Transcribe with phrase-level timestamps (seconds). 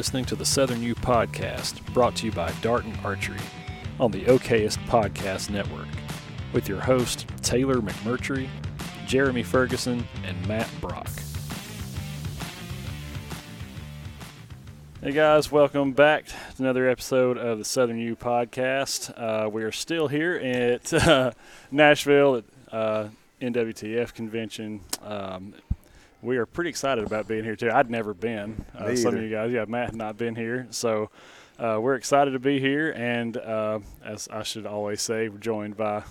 [0.00, 3.36] Listening to the Southern U Podcast, brought to you by Darton Archery
[4.00, 5.88] on the OKest Podcast Network,
[6.54, 8.48] with your host Taylor McMurtry,
[9.06, 11.10] Jeremy Ferguson, and Matt Brock.
[15.02, 19.12] Hey guys, welcome back to another episode of the Southern U Podcast.
[19.18, 21.32] Uh, we are still here at uh,
[21.70, 23.08] Nashville at uh,
[23.42, 24.80] NWTF convention.
[25.02, 25.52] Um,
[26.22, 27.70] we are pretty excited about being here too.
[27.70, 28.64] I'd never been.
[28.76, 31.10] Uh, some of you guys, yeah, Matt had not been here, so
[31.58, 32.90] uh, we're excited to be here.
[32.96, 36.02] And uh, as I should always say, we're joined by.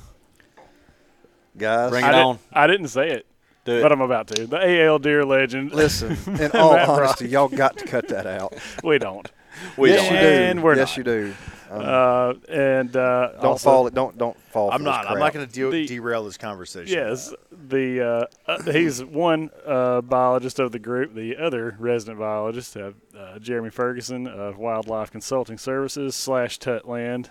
[1.58, 1.90] guys.
[1.91, 2.40] Bring I, it did- on.
[2.53, 3.26] I didn't say it,
[3.66, 3.81] Do it.
[3.81, 4.48] but I'm about to.
[4.48, 5.72] The AL Deer legend.
[5.73, 8.53] Listen, in all honesty, y'all got to cut that out.
[8.84, 9.30] we don't.
[9.78, 10.14] we yes, don't.
[10.16, 10.28] you do.
[10.28, 10.97] And we're yes, not.
[10.97, 11.34] you do.
[11.70, 13.89] Um, Uh, and uh, don't also- fall.
[13.89, 14.72] Don't don't fall.
[14.72, 15.08] I'm not.
[15.09, 16.92] I'm not going to de- derail this conversation.
[16.94, 21.14] Yes, the uh, uh, he's one uh, biologist of the group.
[21.14, 27.28] The other resident biologist, uh, uh, Jeremy Ferguson of Wildlife Consulting Services slash Tutland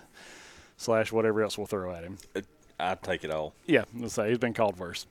[0.77, 2.17] slash whatever else we'll throw at him.
[2.79, 3.53] I take it all.
[3.65, 5.05] Yeah, let's say he's been called worse.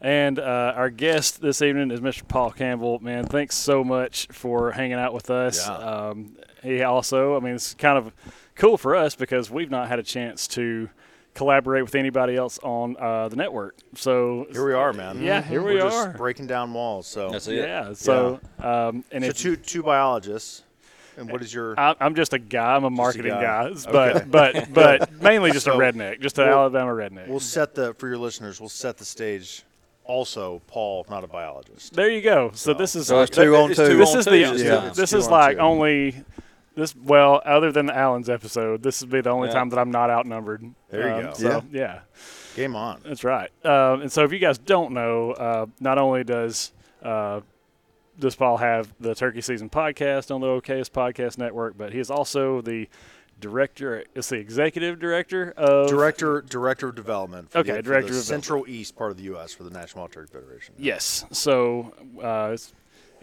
[0.00, 2.26] And uh, our guest this evening is Mr.
[2.26, 2.98] Paul Campbell.
[3.00, 5.66] Man, thanks so much for hanging out with us.
[5.66, 5.74] Yeah.
[5.76, 8.12] Um, he also, I mean, it's kind of
[8.54, 10.88] cool for us because we've not had a chance to
[11.34, 13.76] collaborate with anybody else on uh, the network.
[13.94, 15.22] So Here we are, man.
[15.22, 16.06] Yeah, here we We're are.
[16.06, 17.06] Just breaking down walls.
[17.06, 17.56] So, That's it.
[17.56, 17.92] Yeah.
[17.92, 20.62] So, Um, and so if two two biologists.
[21.16, 21.78] And what is your?
[21.78, 23.68] I, I'm just a guy, I'm a marketing guy.
[23.70, 24.26] guy, but Okay.
[24.30, 27.28] but but mainly just a redneck, just an we'll- Alabama redneck.
[27.28, 28.58] we'll set the for your listeners.
[28.58, 29.64] We'll set the stage.
[30.04, 31.92] Also, Paul, not a biologist.
[31.94, 32.50] there you go.
[32.54, 33.74] So this is So two on two.
[33.74, 35.62] two this is the Yeah, this is on like two.
[35.62, 36.24] only
[36.74, 38.82] this well other than the Allen's episode.
[38.82, 39.54] This would be the only Yeah.
[39.54, 40.64] time that I'm not outnumbered.
[40.90, 41.32] There you Um, go.
[41.34, 42.00] So yeah.
[42.56, 43.00] Game on.
[43.04, 43.50] That's right.
[43.64, 46.72] Um, and so, if you guys don't know, uh, not only does
[47.04, 47.40] uh,
[48.18, 52.10] does Paul have the Turkey Season podcast on the OKS Podcast Network, but he is
[52.10, 52.88] also the
[53.40, 54.04] director.
[54.14, 57.50] It's the executive director of Director Director of Development.
[57.50, 59.52] For Okay, the, for Director the of Central East part of the U.S.
[59.54, 60.74] for the National Wild Turkey Federation.
[60.78, 61.24] Yes.
[61.32, 62.72] So uh, it's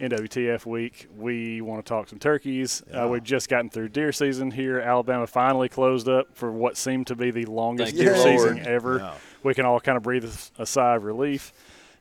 [0.00, 1.08] NWTF week.
[1.16, 2.82] We want to talk some turkeys.
[2.90, 3.04] Yeah.
[3.04, 4.78] Uh, we've just gotten through deer season here.
[4.80, 8.54] Alabama finally closed up for what seemed to be the longest Thank deer you, season
[8.56, 8.66] Lord.
[8.66, 8.98] ever.
[8.98, 9.14] Yeah.
[9.42, 11.52] We can all kind of breathe a, a sigh of relief.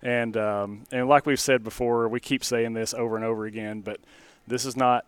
[0.04, 3.82] And um, and like we've said before, we keep saying this over and over again,
[3.82, 4.00] but
[4.46, 5.06] this is not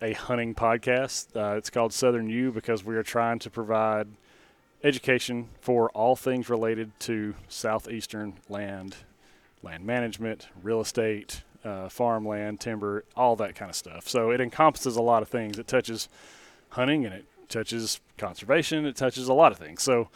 [0.00, 1.36] a hunting podcast.
[1.36, 4.08] Uh, it's called Southern U because we are trying to provide
[4.82, 8.96] education for all things related to southeastern land,
[9.62, 14.08] land management, real estate, uh, farmland, timber, all that kind of stuff.
[14.08, 15.58] So it encompasses a lot of things.
[15.58, 16.08] It touches
[16.70, 18.86] hunting and it touches conservation.
[18.86, 19.82] It touches a lot of things.
[19.82, 20.08] So,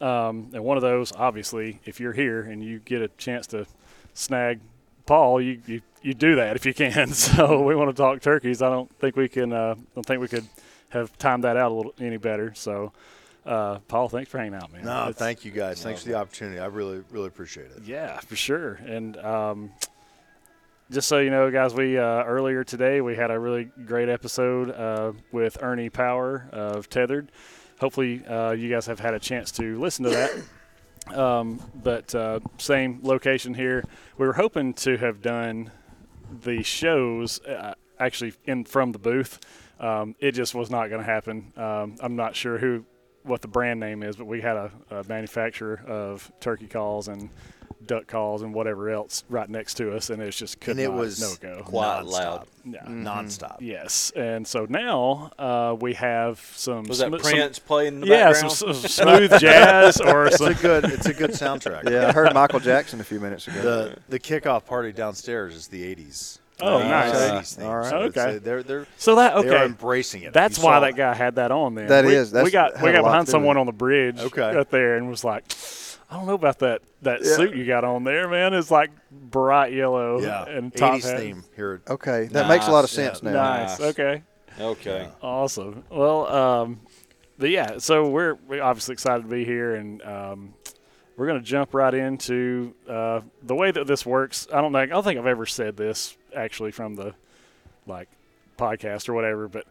[0.00, 3.66] um, and one of those, obviously, if you're here and you get a chance to
[4.14, 4.60] snag
[5.06, 7.08] Paul, you, you, you do that if you can.
[7.12, 8.62] So we want to talk turkeys.
[8.62, 9.52] I don't think we can.
[9.52, 10.46] Uh, don't think we could
[10.90, 12.52] have timed that out a little any better.
[12.54, 12.92] So,
[13.44, 14.84] uh, Paul, thanks for hanging out, man.
[14.84, 15.82] No, It's- thank you guys.
[15.82, 16.58] Thanks for the opportunity.
[16.60, 17.82] I really really appreciate it.
[17.84, 18.74] yeah, for sure.
[18.86, 19.70] And um,
[20.90, 24.70] just so you know, guys, we uh, earlier today we had a really great episode
[24.70, 27.30] uh, with Ernie Power of Tethered.
[27.80, 31.16] Hopefully, uh, you guys have had a chance to listen to that.
[31.16, 33.84] Um, but uh, same location here.
[34.18, 35.70] We were hoping to have done
[36.42, 39.40] the shows uh, actually in from the booth.
[39.80, 41.52] Um, it just was not going to happen.
[41.56, 42.84] Um, I'm not sure who
[43.22, 47.30] what the brand name is, but we had a, a manufacturer of turkey calls and
[47.86, 50.80] duck calls and whatever else right next to us, and it was just could And
[50.80, 51.62] it not was no go.
[51.62, 52.10] Quiet, nonstop.
[52.12, 52.46] loud.
[52.64, 52.84] Yeah.
[52.86, 53.56] Nonstop.
[53.60, 56.84] Yes, and so now uh, we have some.
[56.84, 58.76] Was that sm- some- Prince playing the yeah, some, background?
[58.76, 58.90] some
[59.28, 60.48] smooth jazz or It's some.
[60.52, 60.84] a good.
[60.84, 61.88] It's a good soundtrack.
[61.90, 63.62] Yeah, I heard Michael Jackson a few minutes ago.
[63.62, 66.38] The the kickoff party downstairs is the '80s.
[66.60, 67.12] Oh, Uh, nice.
[67.12, 67.66] 80s theme.
[67.68, 67.88] All right.
[67.88, 68.38] So it's, Okay.
[68.38, 69.64] they're they're So that they are okay.
[69.64, 70.32] embracing it.
[70.32, 70.80] That's You why
[76.10, 76.32] saw that it.
[76.32, 76.48] guy had that on then.
[76.48, 76.48] That we, is.
[76.48, 76.48] That's we got had we a got lot behind to do with someone it.
[76.48, 76.48] on the bridge Okay.
[76.48, 77.36] right there and was like, I don't know about that that Yeah.
[77.36, 78.54] suit you got on there, man.
[78.54, 81.20] It's like bright yellow Yeah, and top 80s hat.
[81.20, 81.82] theme here.
[81.88, 83.30] okay, that makes a lot of sense yeah.
[83.30, 83.42] now.
[83.42, 83.80] Nice.
[83.80, 83.88] Nice.
[83.90, 84.22] Okay.
[84.60, 85.08] okay.
[85.22, 85.84] Awesome.
[85.90, 86.80] Well, um,
[87.38, 90.54] but yeah, so we're we're obviously excited to be here, and um,
[91.16, 94.48] we're going to jump right into uh, the way that this works.
[94.52, 97.14] I don't think I don't think I've ever said this actually from the
[97.86, 98.08] like
[98.58, 99.66] podcast or whatever, but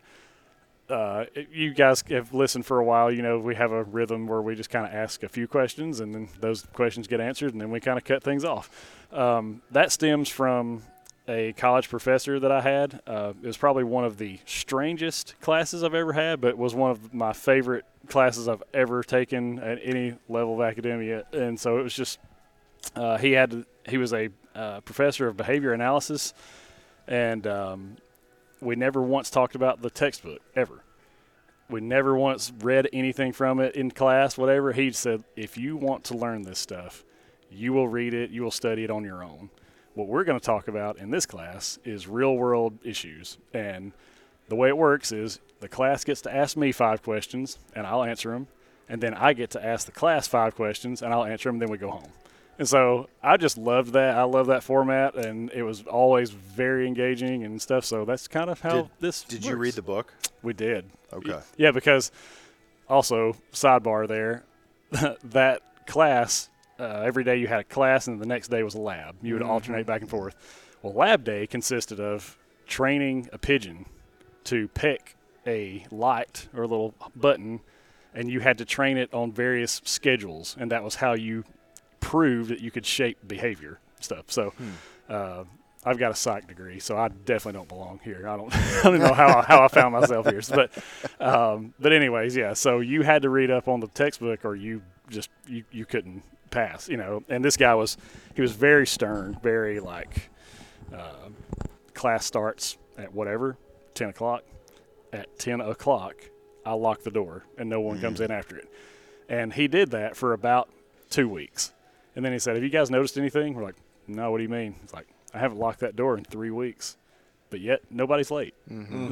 [0.89, 3.12] uh, you guys have listened for a while.
[3.12, 6.00] You know, we have a rhythm where we just kind of ask a few questions,
[6.00, 8.69] and then those questions get answered, and then we kind of cut things off.
[9.12, 10.84] Um, that stems from
[11.28, 13.01] a college professor that I had.
[13.06, 16.92] Uh, it was probably one of the strangest classes I've ever had, but was one
[16.92, 21.25] of my favorite classes I've ever taken at any level of academia.
[21.34, 22.19] And so it was just
[22.95, 26.34] uh, he had he was a uh, professor of behavior analysis,
[27.07, 27.98] and um,
[28.62, 30.83] we never once talked about the textbook ever.
[31.69, 34.71] We never once read anything from it in class, whatever.
[34.71, 37.04] He said, if you want to learn this stuff,
[37.51, 39.50] you will read it, you will study it on your own.
[39.94, 43.38] What we're going to talk about in this class is real world issues.
[43.54, 43.92] And
[44.48, 48.03] the way it works is the class gets to ask me five questions, and I'll
[48.03, 48.48] answer them.
[48.88, 51.69] And then I get to ask the class five questions, and I'll answer them, then
[51.69, 52.12] we go home.
[52.59, 54.15] And so I just loved that.
[54.18, 57.86] I love that format, and it was always very engaging and stuff.
[57.86, 59.24] So that's kind of how Did- this.
[59.24, 60.13] Did you read the book?
[60.42, 60.86] We did.
[61.13, 61.39] Okay.
[61.57, 62.12] Yeah, because
[62.89, 64.44] also sidebar there,
[65.24, 66.50] that class
[66.80, 69.15] uh, every day you had a class, and the next day was a lab.
[69.21, 70.36] You would alternate back and forth.
[70.81, 72.38] Well, lab day consisted of
[72.68, 73.86] training a pigeon
[74.45, 75.15] to pick
[75.45, 77.62] a light or a little button,
[78.13, 81.44] and you had to train it on various schedules, and that was how you
[82.07, 84.25] proved that you could shape behavior stuff.
[84.30, 84.54] So.
[85.09, 85.44] Uh,
[85.86, 88.27] I've got a psych degree, so I definitely don't belong here.
[88.27, 90.71] I don't, I don't know how I, how I found myself here, but,
[91.21, 92.54] um, but anyways, yeah.
[92.54, 96.24] So you had to read up on the textbook, or you just you, you couldn't
[96.50, 97.24] pass, you know.
[97.30, 97.95] And this guy was
[98.36, 100.30] he was very stern, very like
[100.94, 101.30] uh,
[101.94, 103.56] class starts at whatever
[103.94, 104.44] ten o'clock.
[105.13, 106.15] At ten o'clock,
[106.65, 108.69] I lock the door, and no one comes in after it.
[109.30, 110.69] And he did that for about
[111.10, 111.71] two weeks,
[112.17, 113.75] and then he said, "Have you guys noticed anything?" We're like,
[114.07, 116.97] "No, what do you mean?" It's like I haven't locked that door in three weeks,
[117.51, 118.55] but yet nobody's late.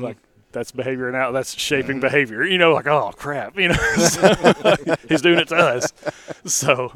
[0.01, 0.17] Like
[0.51, 1.31] that's behavior now.
[1.31, 2.43] That's shaping behavior.
[2.43, 4.75] You know, like oh crap, you know, So,
[5.07, 5.93] he's doing it to us.
[6.45, 6.93] So,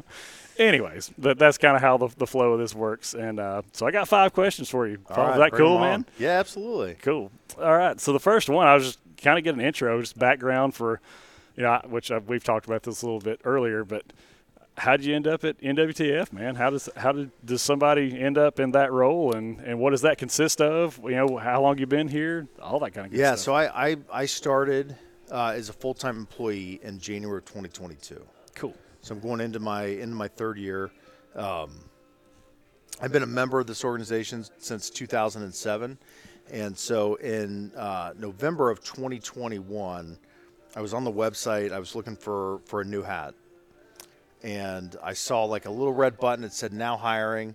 [0.58, 3.14] anyways, but that's kind of how the, the flow of this works.
[3.14, 4.98] And uh, so I got five questions for you.
[5.10, 6.06] All right, Is that cool, man?
[6.18, 6.96] Yeah, absolutely.
[7.02, 7.30] Cool.
[7.56, 8.00] All right.
[8.00, 11.00] So the first one, I was just kind of get an intro, just background for,
[11.56, 14.04] you know, which I, we've talked about this a little bit earlier, but
[14.80, 16.54] how did you end up at NWTF, man?
[16.54, 20.00] How does how did does somebody end up in that role, and and what does
[20.00, 20.98] that consist of?
[21.04, 23.30] You know, how long you been here, all that kind of good stuff.
[23.30, 23.44] Yeah, stuff.
[23.44, 24.96] so I I, I started
[25.30, 28.24] uh, as a full time employee in January of 2022.
[28.54, 28.74] cool.
[29.02, 30.90] So I'm going into my into my third year.
[31.34, 31.72] Um,
[33.02, 35.98] I've been a member of this organization since 2007,
[36.52, 40.18] and so in uh, November of 2021,
[40.74, 41.70] I was on the website.
[41.70, 43.34] I was looking for for a new hat,
[44.42, 47.54] and I saw like a little red button that said "Now Hiring."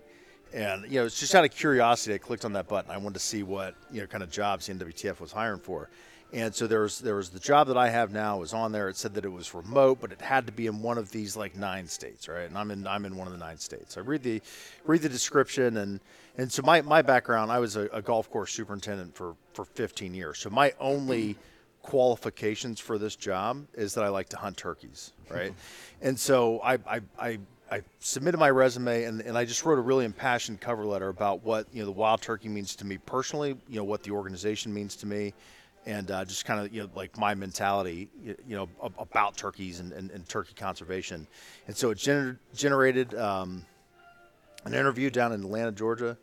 [0.52, 2.90] And you know, it's just out of curiosity, I clicked on that button.
[2.90, 5.88] I wanted to see what you know kind of jobs the NWTF was hiring for.
[6.32, 8.88] And so there was there was the job that I have now was on there.
[8.88, 11.36] It said that it was remote, but it had to be in one of these
[11.36, 12.48] like nine states, right?
[12.48, 13.96] And I'm in I'm in one of the nine states.
[13.96, 14.42] I read the
[14.84, 16.00] read the description and
[16.38, 20.14] and so my, my background, I was a, a golf course superintendent for for 15
[20.14, 20.38] years.
[20.38, 21.36] So my only
[21.82, 25.54] qualifications for this job is that I like to hunt turkeys, right?
[26.02, 27.38] and so I, I, I,
[27.70, 31.42] I submitted my resume and, and I just wrote a really impassioned cover letter about
[31.42, 34.72] what you know the wild turkey means to me personally, you know what the organization
[34.72, 35.34] means to me,
[35.84, 38.68] and uh, just kind of you know like my mentality, you, you know
[38.98, 41.26] about turkeys and, and, and turkey conservation,
[41.66, 43.64] and so it gener- generated um,
[44.64, 46.16] an interview down in Atlanta, Georgia,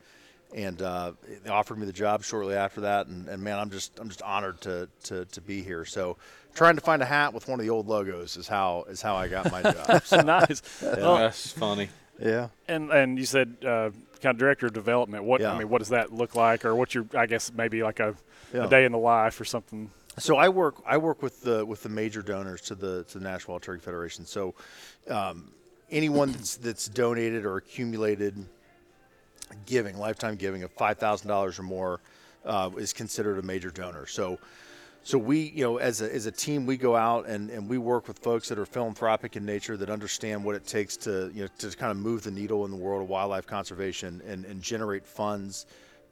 [0.55, 1.13] and uh,
[1.43, 3.07] they offered me the job shortly after that.
[3.07, 5.85] And, and man, I'm just I'm just honored to, to to be here.
[5.85, 6.17] So
[6.53, 9.15] trying to find a hat with one of the old logos is how is how
[9.15, 10.01] I got my job.
[10.05, 10.61] So, nice.
[10.81, 11.89] Well, That's funny.
[12.19, 12.49] Yeah.
[12.67, 13.89] and and you said uh,
[14.21, 15.23] kind of director of development.
[15.23, 15.53] What Yeah.
[15.53, 18.15] I mean, what does that look like, or what's your I guess maybe like a,
[18.53, 18.65] Yeah.
[18.65, 19.89] a day in the life or something.
[20.19, 23.23] so I work I work with the with the major donors to the to the
[23.23, 24.25] National Wild Turkey Federation.
[24.27, 24.53] So
[25.09, 25.49] um,
[25.89, 28.45] anyone that's, that's donated or accumulated
[29.65, 31.99] giving lifetime giving of five thousand dollars or more
[32.45, 34.05] uh, is considered a major donor.
[34.05, 34.39] So.
[35.05, 37.77] So we, you know, as a, as a team, we go out and, and we
[37.77, 41.41] work with folks that are philanthropic in nature that understand what it takes to, you
[41.41, 44.61] know, to kind of move the needle in the world of wildlife conservation and, and
[44.61, 45.65] generate funds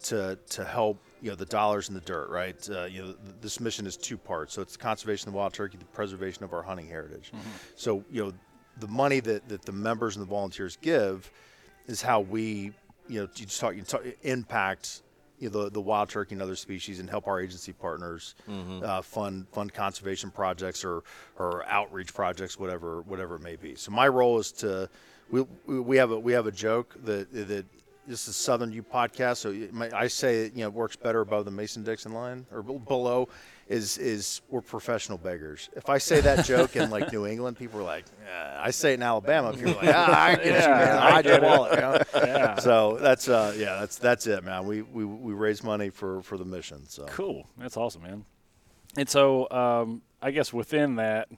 [0.03, 2.69] to to help you know the dollars in the dirt, right?
[2.69, 4.53] Uh, you know, th- this mission is two parts.
[4.53, 7.31] So it's the conservation of the wild turkey, the preservation of our hunting heritage.
[7.77, 8.33] So you know,
[8.79, 11.31] the money that, that the members and the volunteers give
[11.87, 12.71] is how we,
[13.07, 15.01] you know, you just talk, you talk impact.
[15.39, 18.35] You know, the, the wild turkey and other species, and help our agency partners
[18.83, 21.01] uh, fund fund conservation projects or
[21.39, 23.73] or outreach projects, whatever whatever it may be.
[23.73, 24.87] So my role is to
[25.31, 27.65] we, we have a we have a joke that that
[28.07, 31.21] this is Southern U podcast, so might- I say it, you know it works better
[31.21, 33.27] above the Mason Dixon line or below.
[33.71, 35.69] Is is we're professional beggars.
[35.77, 38.91] If I say that joke in like New England, people are like, "Yeah." I say
[38.91, 40.97] it in Alabama, people are like, ah, I get you, man.
[40.97, 41.75] I get wallet.
[41.75, 42.01] You know?
[42.15, 42.59] Yeah.
[42.59, 44.65] So that's uh, yeah, that's that's it, man.
[44.65, 46.87] We we, we raise money for for the mission.
[46.89, 47.47] So Cool.
[47.57, 48.25] That's awesome, man.
[48.97, 51.29] And so, um, I guess within that,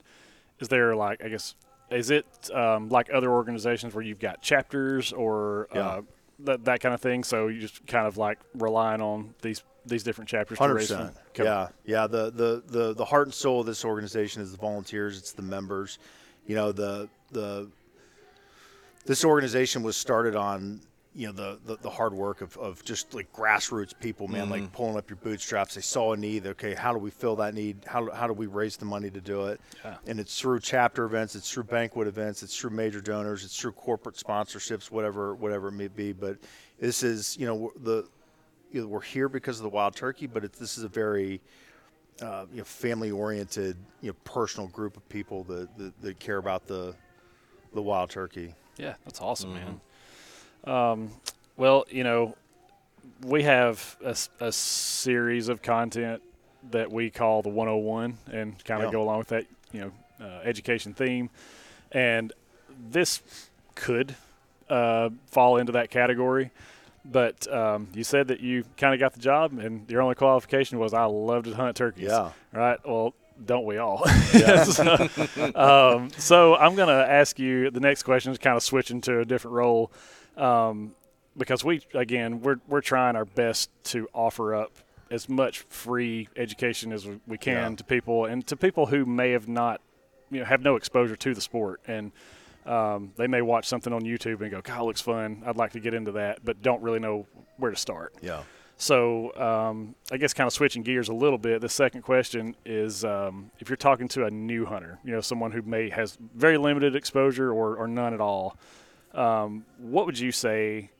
[0.58, 1.54] is there like, I guess,
[1.90, 6.02] is it um, like other organizations where you've got chapters or uh,
[6.40, 7.22] that that kind of thing.
[7.22, 10.58] So you just kind of like relying on these these different chapters.
[10.58, 11.16] to Hundred raise percent.
[11.36, 12.06] Yeah, yeah.
[12.06, 15.18] The, the the the heart and soul of this organization is the volunteers.
[15.18, 15.98] It's the members.
[16.46, 17.68] You know, the the
[19.06, 20.80] this organization was started on
[21.14, 24.62] you know the the, the hard work of, of just like grassroots people, man, like
[24.62, 24.74] mm-hmm.
[24.74, 25.76] pulling up your bootstraps.
[25.76, 26.46] They saw a need.
[26.46, 27.76] Okay, how do we fill that need?
[27.86, 29.60] How how do we raise the money to do it?
[29.84, 29.96] Yeah.
[30.06, 31.36] And it's through chapter events.
[31.36, 32.42] It's through banquet events.
[32.42, 33.44] It's through major donors.
[33.44, 36.12] It's through corporate sponsorships, whatever whatever it may be.
[36.12, 36.38] But
[36.80, 38.08] this is you know the
[38.74, 41.40] you know, we're here because of the wild turkey, but it's, this is a very
[42.20, 46.66] uh, you know, family-oriented, you know, personal group of people that, that, that care about
[46.66, 46.94] the
[47.72, 48.54] the wild turkey.
[48.76, 49.80] Yeah, that's awesome, man.
[50.64, 51.10] Um,
[51.56, 52.36] well, you know,
[53.22, 53.96] we have
[54.40, 56.22] a series of content
[56.70, 58.92] that we call the 101 and kind of Yeah.
[58.92, 59.92] go along with that, you know,
[60.24, 61.30] uh, education theme.
[61.90, 62.32] And
[62.90, 63.22] this
[63.74, 64.14] could
[64.68, 66.50] uh, fall into that category.
[67.04, 70.78] But um, you said that you kind of got the job, and your only qualification
[70.78, 72.08] was I love to hunt turkeys.
[72.08, 72.32] Yeah.
[72.52, 72.78] Right.
[72.86, 74.06] Well, don't we all?
[74.64, 75.08] so,
[75.54, 79.20] um, so I'm going to ask you the next question is kind of switching to
[79.20, 79.92] a different role,
[80.36, 80.94] um,
[81.36, 84.72] because we again we're we're trying our best to offer up
[85.10, 87.76] as much free education as we, we can Yeah.
[87.76, 89.80] to people and to people who may have not
[90.30, 92.12] you know have no exposure to the sport and
[92.66, 95.42] um, they may watch something on YouTube and go, God, it looks fun.
[95.46, 97.26] I'd like to get into that, but don't really know
[97.58, 98.14] where to start.
[98.22, 98.42] Yeah.
[98.76, 101.60] So um, I guess kind of switching gears a little bit.
[101.60, 105.52] The second question is um, if you're talking to a new hunter, you know, someone
[105.52, 108.56] who may has very limited exposure or, or none at all,
[109.12, 110.90] um, what would you say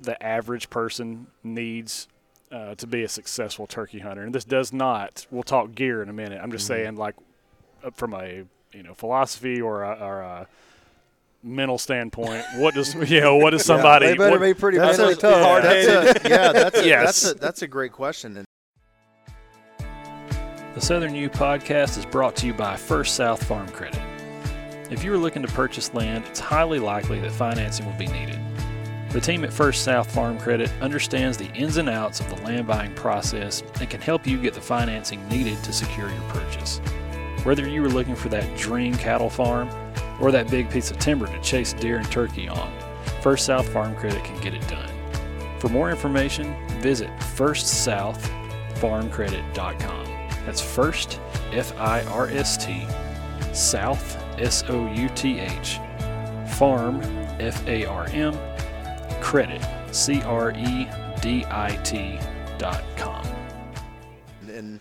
[0.00, 2.08] the average person needs
[2.50, 4.22] uh, to be a successful turkey hunter?
[4.22, 5.26] And this does not.
[5.30, 6.40] We'll talk gear in a minute.
[6.42, 7.16] I'm just saying, like,
[7.94, 10.48] from a you know philosophy or a, or a
[11.42, 14.06] mental standpoint, what does you know what does somebody?
[14.06, 15.44] they better what- be pretty That's mentally a, tough.
[15.44, 17.04] yeah, that's a, yeah, that's a, Yes.
[17.22, 18.44] that's a, that's a great question.
[20.74, 24.00] The Southern U podcast is brought to you by First South Farm Credit.
[24.90, 28.38] If you are looking to purchase land, it's highly likely that financing will be needed.
[29.10, 32.66] The team at First South Farm Credit understands the ins and outs of the land
[32.66, 36.78] buying process and can help you get the financing needed to secure your purchase.
[37.42, 39.68] Whether you are looking for that dream cattle farm
[40.20, 42.72] or that big piece of timber to chase deer and turkey on,
[43.22, 44.88] First South Farm Credit can get it done.
[45.58, 50.04] For more information, visit firstsouthfarmcredit.com.
[50.46, 51.20] That's first,
[51.52, 52.86] F I R S T,
[53.52, 55.78] South, S O U T H,
[56.56, 57.00] Farm,
[57.40, 58.38] F A R M,
[59.20, 59.60] Credit,
[59.92, 60.86] C R E
[61.20, 62.18] D I T
[62.58, 63.26] dot com.
[64.48, 64.80] and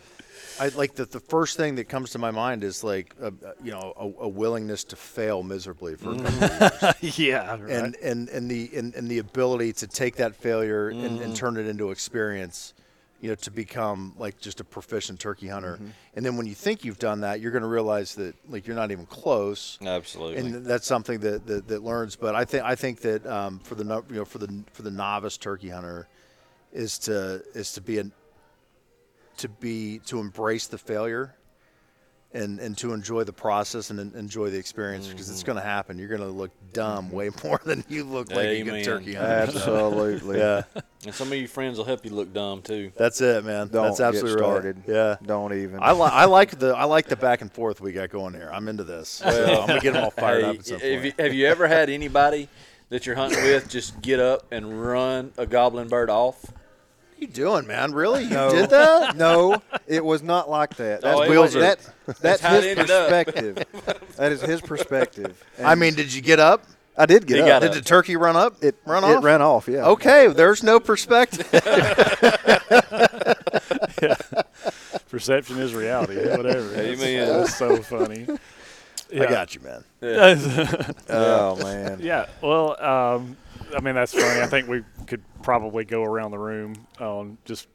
[0.59, 3.31] I like the the first thing that comes to my mind is like a,
[3.63, 7.19] you know a, a willingness to fail miserably for a couple of years.
[7.19, 7.69] yeah, right.
[7.69, 11.57] and and and the and, and the ability to take that failure and, and turn
[11.57, 12.73] it into experience
[13.21, 15.79] you know to become like just a proficient turkey hunter
[16.15, 18.75] and then when you think you've done that you're going to realize that like you're
[18.75, 20.37] not even close Absolutely.
[20.37, 23.75] and that's something that, that, that learns but i think i think that um, for
[23.75, 26.07] the you know for the for the novice turkey hunter
[26.71, 28.11] is to is to be an
[29.37, 31.35] to be to embrace the failure
[32.33, 35.47] and and to enjoy the process and en- enjoy the experience because it's mm-hmm.
[35.47, 35.97] going to happen.
[35.97, 37.15] You're going to look dumb mm-hmm.
[37.15, 38.75] way more than you look like a Amen.
[38.75, 39.31] good turkey hunter.
[39.31, 40.37] Absolutely.
[40.47, 40.63] Yeah,
[41.05, 42.91] and some of your friends will help you look dumb too.
[42.95, 43.69] that's it, man.
[43.69, 44.77] Don't that's get absolutely started.
[44.77, 44.95] right.
[44.95, 45.15] Yeah.
[45.25, 45.79] Don't even.
[45.81, 48.49] I, li- I like the I like the back and forth we got going here.
[48.51, 49.09] I'm into this.
[49.09, 49.27] So
[49.61, 51.05] I'm gonna get them all fired Hey, up at some have, point.
[51.05, 52.49] you, have you ever had anybody
[52.89, 56.45] that you're hunting with just get up and run a goblin bird off?
[57.17, 57.93] What are you doing, man?
[57.93, 58.25] Really?
[58.25, 58.51] You No.
[58.51, 59.17] did that?
[59.17, 61.01] no, it was not like that.
[61.01, 61.79] That's Oh, it what- wasn't.
[62.05, 63.09] that, that's how it his ended up.
[63.09, 63.65] perspective.
[64.17, 65.43] that is his perspective.
[65.63, 66.63] I And mean, did you get up?
[66.95, 67.47] I did get He up.
[67.47, 67.75] got Did up.
[67.77, 68.63] the turkey run up?
[68.63, 69.17] It run off.
[69.17, 69.67] it ran off.
[69.67, 69.87] Yeah.
[69.87, 71.47] Okay, there's no perspective.
[75.09, 76.17] Perception is reality.
[76.29, 76.75] Whatever.
[76.75, 77.27] Amen.
[77.27, 78.27] That's so funny.
[79.13, 79.83] I got you, man.
[81.09, 81.99] Oh man.
[82.01, 82.27] Yeah.
[82.41, 83.37] Well, um,
[83.75, 84.41] I mean that's funny.
[84.41, 87.67] I think we could probably go around the room on just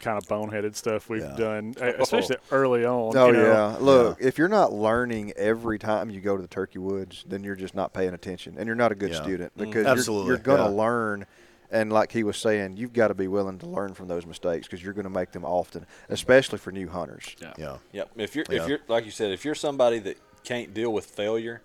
[0.00, 1.36] kind of boneheaded stuff we've Yeah.
[1.36, 3.14] done, uh, especially early on.
[3.16, 3.44] Oh you know.
[3.44, 3.76] yeah.
[3.78, 7.54] Look, if you're not learning every time you go to the turkey woods, then you're
[7.56, 9.22] just not paying attention, and you're not a good Yeah.
[9.22, 10.76] student because Absolutely, you're, you're going to yeah.
[10.84, 11.26] learn.
[11.72, 14.66] And like he was saying, you've got to be willing to learn from those mistakes
[14.66, 17.36] because you're going to make them often, especially for new hunters.
[17.40, 17.52] Yeah.
[17.58, 17.76] Yeah.
[17.92, 18.10] Yep.
[18.16, 18.62] If you're Yeah.
[18.62, 21.60] if you're like you said, if you're somebody that can't deal with failure,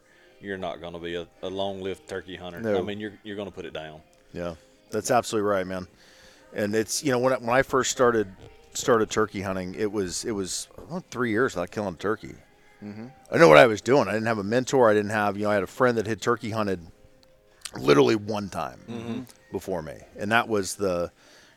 [0.46, 2.62] you're not going to be a, a long-lived turkey hunter.
[2.62, 2.78] No.
[2.78, 4.02] I mean, you're you're going to put it down.
[4.34, 4.56] Yeah,
[4.92, 5.88] that's absolutely right, man.
[6.54, 8.28] And it's you know when I, when I first started
[8.74, 10.68] started turkey hunting, it was it was
[11.10, 12.36] three years without killing a turkey.
[12.84, 13.08] Mm-hmm.
[13.32, 14.08] I know what I was doing.
[14.08, 14.90] I didn't have a mentor.
[14.90, 16.80] I didn't have you know I had a friend that had turkey hunted
[17.78, 21.12] literally one time, before me, and that was the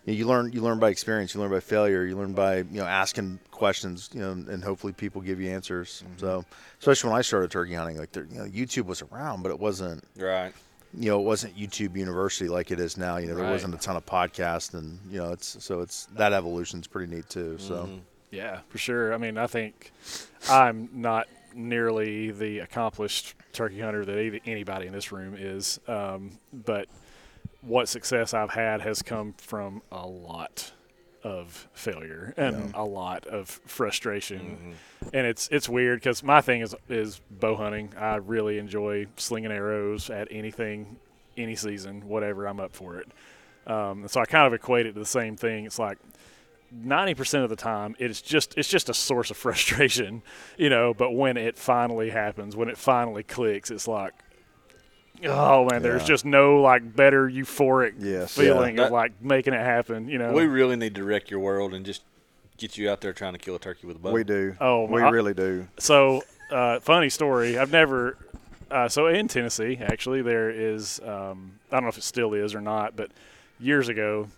[0.09, 2.59] you, know, you learn you learn by experience, you learn by failure, you learn by
[2.59, 6.03] you know asking questions, you know, and hopefully people give you answers.
[6.05, 6.19] Mm-hmm.
[6.19, 6.45] So
[6.79, 9.59] especially when I started turkey hunting, like there, you know, YouTube was around, but it
[9.59, 10.53] wasn't Right.
[10.95, 13.17] you know, it wasn't YouTube University like it is now.
[13.19, 13.53] You know, there Right.
[13.53, 17.29] wasn't a ton of podcasts, and you know, it's so it's that evolution's pretty neat
[17.29, 17.59] too.
[17.59, 17.99] So Mm-hmm.
[18.31, 19.15] Yeah, for sure.
[19.15, 19.91] I mean, I think
[20.51, 26.89] I'm not nearly the accomplished turkey hunter that anybody in this room is, um, but
[27.63, 30.73] what success I've had has come from a lot
[31.25, 34.77] of failure and a lot of frustration.
[35.13, 37.93] And it's it's weird because my thing is is bow hunting.
[37.99, 40.97] I really enjoy slinging arrows at anything,
[41.37, 42.47] any season, whatever.
[42.47, 43.09] I'm up for it.
[43.67, 45.65] Um, and so I kind of equate it to the same thing.
[45.67, 45.99] It's like
[46.71, 50.23] ninety percent of the time it's just it's just a source of frustration,
[50.57, 50.95] you know.
[50.95, 54.15] But when it finally happens, when it finally clicks, it's like,
[55.25, 58.35] oh man, there's just no like better euphoric Yes.
[58.37, 58.87] feeling Yeah.
[58.87, 60.33] of like making it happen, you know.
[60.33, 62.03] We really need to wreck your world and just
[62.57, 64.13] get you out there trying to kill a turkey with a bow.
[64.13, 64.57] We do.
[64.61, 65.67] Oh, we I- really do.
[65.79, 67.59] So, uh, funny story.
[67.59, 68.17] I've never.
[68.71, 71.01] Uh, so in Tennessee, actually, there is.
[71.01, 73.11] Um, I don't know if it still is or not, but
[73.61, 74.29] years ago,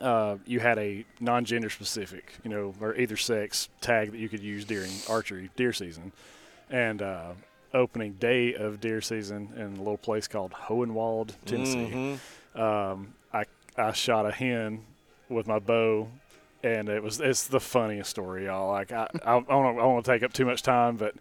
[0.00, 4.42] uh, you had a non-gender specific, you know, or either sex tag that you could
[4.42, 6.12] use during archery deer season,
[6.70, 7.32] and uh,
[7.74, 12.18] opening day of deer season in a little place called Hohenwald, Tennessee.
[12.54, 12.58] Mhm.
[12.60, 13.44] Um, I
[13.76, 14.84] I shot a hen
[15.28, 16.08] with my bow,
[16.62, 18.70] and it was it's the funniest story, y'all.
[18.72, 21.14] Like I I, I don't I don't want to take up too much time, but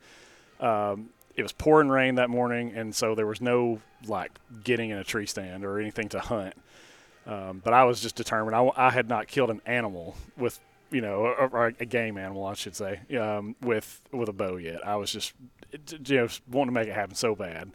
[0.66, 4.32] um, it was pouring rain that morning, and so there was no like
[4.64, 6.54] getting in a tree stand or anything to hunt.
[7.26, 8.56] Um, but I was just determined.
[8.56, 10.60] I, I had not killed an animal with
[10.92, 14.86] you know, or, a game animal, I should say, um, with with a bow yet.
[14.86, 15.34] I was just
[16.06, 17.72] you know wanting to make it happen so bad.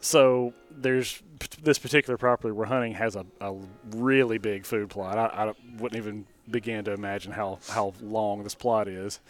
[0.00, 1.22] So there's
[1.62, 3.56] this particular property we're hunting has a, a
[3.90, 5.18] really big food plot.
[5.18, 9.20] I, I wouldn't even begin to imagine how, how long this plot is,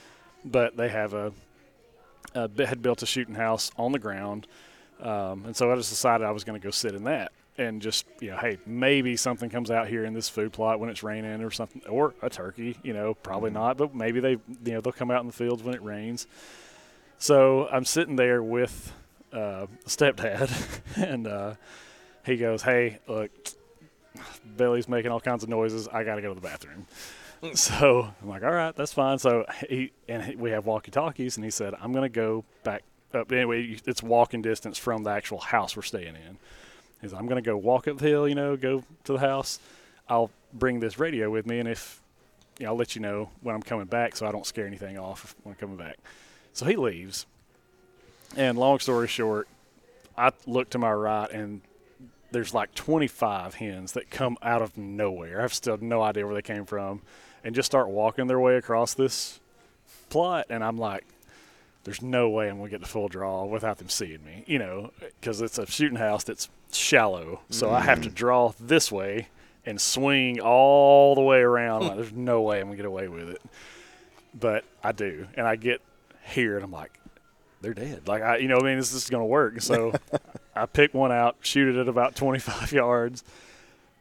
[0.44, 1.32] but they have a,
[2.34, 4.46] a had built a shooting house on the ground,
[5.00, 7.80] um, and so I just decided I was going to go sit in that and
[7.80, 11.02] just you know, hey, maybe something comes out here in this food plot when it's
[11.02, 12.76] raining or something, or a turkey.
[12.82, 15.62] You know, probably not, but maybe they you know they'll come out in the fields
[15.62, 16.26] when it rains.
[17.18, 18.92] So I'm sitting there with
[19.32, 20.50] uh, stepdad,
[20.96, 21.54] and uh,
[22.24, 23.30] he goes, "Hey, look,
[24.56, 25.88] Billy's making all kinds of noises.
[25.88, 26.86] I got to go to the bathroom."
[27.54, 31.44] so I'm like, "All right, that's fine." So he and we have walkie talkies, and
[31.44, 32.82] he said, "I'm going to go back
[33.14, 36.38] up." Anyway, it's walking distance from the actual house we're staying in.
[37.02, 39.60] Said, "I'm going to go walk up the hill, you know, go to the house.
[40.08, 42.00] I'll bring this radio with me, and if
[42.58, 44.98] you know, I'll let you know when I'm coming back, so I don't scare anything
[44.98, 45.98] off when I'm coming back."
[46.52, 47.26] So he leaves.
[48.36, 49.46] And long story short,
[50.16, 51.60] I look to my right and
[52.30, 55.42] there's like 25 hens that come out of nowhere.
[55.42, 57.02] I've still no idea where they came from
[57.44, 59.40] and just start walking their way across this
[60.10, 60.46] plot.
[60.50, 61.04] And I'm like,
[61.86, 64.58] there's no way I'm going to get the full draw without them seeing me, you
[64.58, 67.40] know, because it's a shooting house that's shallow.
[67.48, 68.14] So I have to mm.
[68.14, 69.28] draw this way
[69.64, 71.86] and swing all the way around.
[71.86, 73.40] Like, there's no way I'm going to get away with it.
[74.34, 75.28] But I do.
[75.36, 75.80] And I get
[76.24, 76.98] here and I'm like,
[77.60, 78.08] they're dead.
[78.08, 79.60] Like I, you know, I mean, this is going to work.
[79.62, 79.92] So
[80.56, 83.22] I pick one out, shoot it at about 25 yards,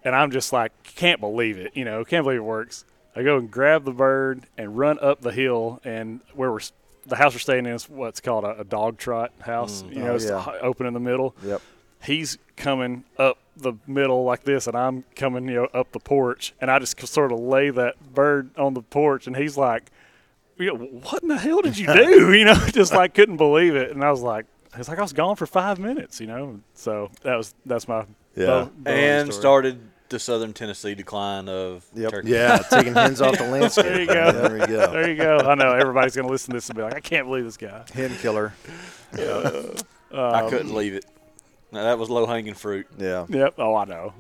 [0.04, 1.78] and I'm just like, can't believe it.
[1.78, 2.84] You know, can't believe it works.
[3.16, 6.60] I go and grab the bird and run up the hill, and where we're
[7.06, 9.84] the house we're staying in is what's called a, a dog trot house.
[9.84, 9.96] Mm.
[9.96, 10.58] You know, Oh, it's yeah.
[10.62, 11.36] open in the middle.
[11.44, 11.62] Yep.
[12.04, 16.54] He's coming up the middle like this, and I'm coming, you know, up the porch,
[16.62, 19.92] and I just sort of lay that bird on the porch, and he's like,
[20.58, 22.34] you know, what in the hell did you do?
[22.38, 23.92] You know, just like couldn't believe it.
[23.92, 24.46] And I was like,
[24.78, 26.60] it's like I was gone for five minutes, you know.
[26.74, 28.46] So that was that's my Yeah.
[28.46, 29.42] bow- bow and story.
[29.42, 29.80] started
[30.16, 32.10] the southern Tennessee decline of Yep.
[32.12, 32.30] turkey.
[32.30, 33.84] Yeah, taking hens off the landscape.
[33.84, 34.32] There you go.
[34.32, 34.92] There we go.
[34.92, 35.38] There you go.
[35.40, 37.84] I know everybody's gonna listen to this and be like, I can't believe this guy.
[37.94, 38.54] Hen killer.
[39.14, 39.74] I
[40.14, 41.06] um, couldn't leave it.
[41.74, 42.88] Now, that was low hanging fruit.
[42.98, 43.26] Yeah.
[43.28, 43.56] Yep.
[43.58, 44.14] Oh, I know.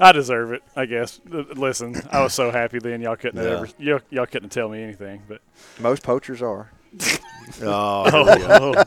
[0.00, 0.64] I deserve it.
[0.74, 1.20] I guess.
[1.24, 3.00] Listen, I was so happy then.
[3.00, 3.58] Y'all couldn't Yeah.
[3.58, 3.68] ever.
[3.78, 5.22] Y'all, y'all couldn't tell me anything.
[5.28, 5.40] But
[5.78, 6.72] Most poachers are.
[7.62, 8.84] Oh, here oh, oh,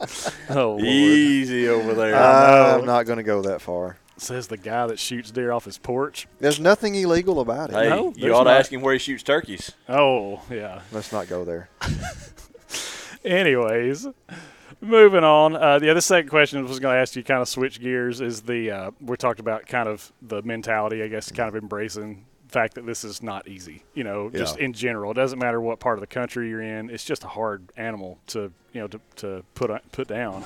[0.00, 0.30] oh.
[0.48, 2.16] oh Easy over there.
[2.16, 3.98] I'm not going to go that far.
[4.18, 6.26] Says the guy that shoots deer off his porch.
[6.38, 7.74] There's nothing illegal about it.
[7.76, 9.72] hey, no, you there's ought to ask him where he shoots turkeys.
[9.88, 10.80] Oh yeah.
[10.92, 11.68] Let's not go there.
[13.24, 14.06] Anyways,
[14.80, 15.56] moving on.
[15.56, 18.20] Uh, yeah, the second question I was going to ask you kind of switch gears.
[18.20, 22.24] Is the uh, we talked about kind of the mentality, I guess, kind of embracing
[22.46, 23.82] the fact that this is not easy.
[23.94, 24.66] You know, just Yeah.
[24.66, 26.88] in general, it doesn't matter what part of the country you're in.
[26.90, 30.44] It's just a hard animal to you know to, to put put down.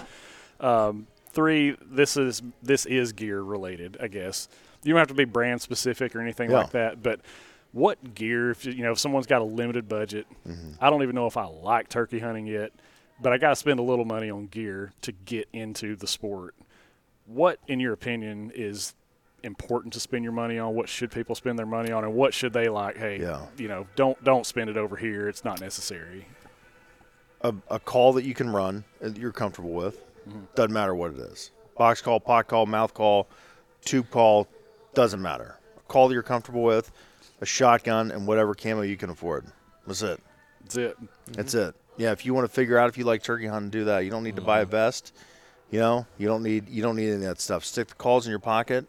[0.60, 4.48] Um, three, this is this is gear related, I guess.
[4.82, 6.58] You don't have to be brand specific or anything Yeah.
[6.58, 7.20] like that, but
[7.72, 8.50] what gear?
[8.50, 10.72] If you know, if someone's got a limited budget, mm-hmm.
[10.80, 12.72] I don't even know if I like turkey hunting yet,
[13.22, 16.54] but I got to spend a little money on gear to get into the sport.
[17.26, 18.94] What, in your opinion, is
[19.44, 20.74] important to spend your money on?
[20.74, 22.96] What should people spend their money on, and what should they like?
[22.96, 23.46] Hey, Yeah.
[23.56, 25.28] you know, don't don't spend it over here.
[25.28, 26.26] It's not necessary.
[27.42, 29.98] a, a call that you can run uh, that you're comfortable with.
[30.28, 30.40] Mm-hmm.
[30.54, 31.50] Doesn't matter what it is.
[31.76, 33.28] Box call, pot call, mouth call,
[33.84, 34.46] tube call,
[34.94, 35.56] doesn't matter.
[35.78, 36.90] A call that you're comfortable with,
[37.40, 39.46] a shotgun, and whatever camo you can afford.
[39.86, 40.20] That's it.
[40.62, 40.96] That's it.
[41.32, 41.74] That's it.
[41.96, 44.00] Yeah, if you want to figure out if you like turkey hunting, do that.
[44.00, 44.46] You don't need to Mm-hmm.
[44.46, 45.14] buy a vest.
[45.70, 47.64] You know, you don't need you don't need any of that stuff.
[47.64, 48.86] Stick the calls in your pocket.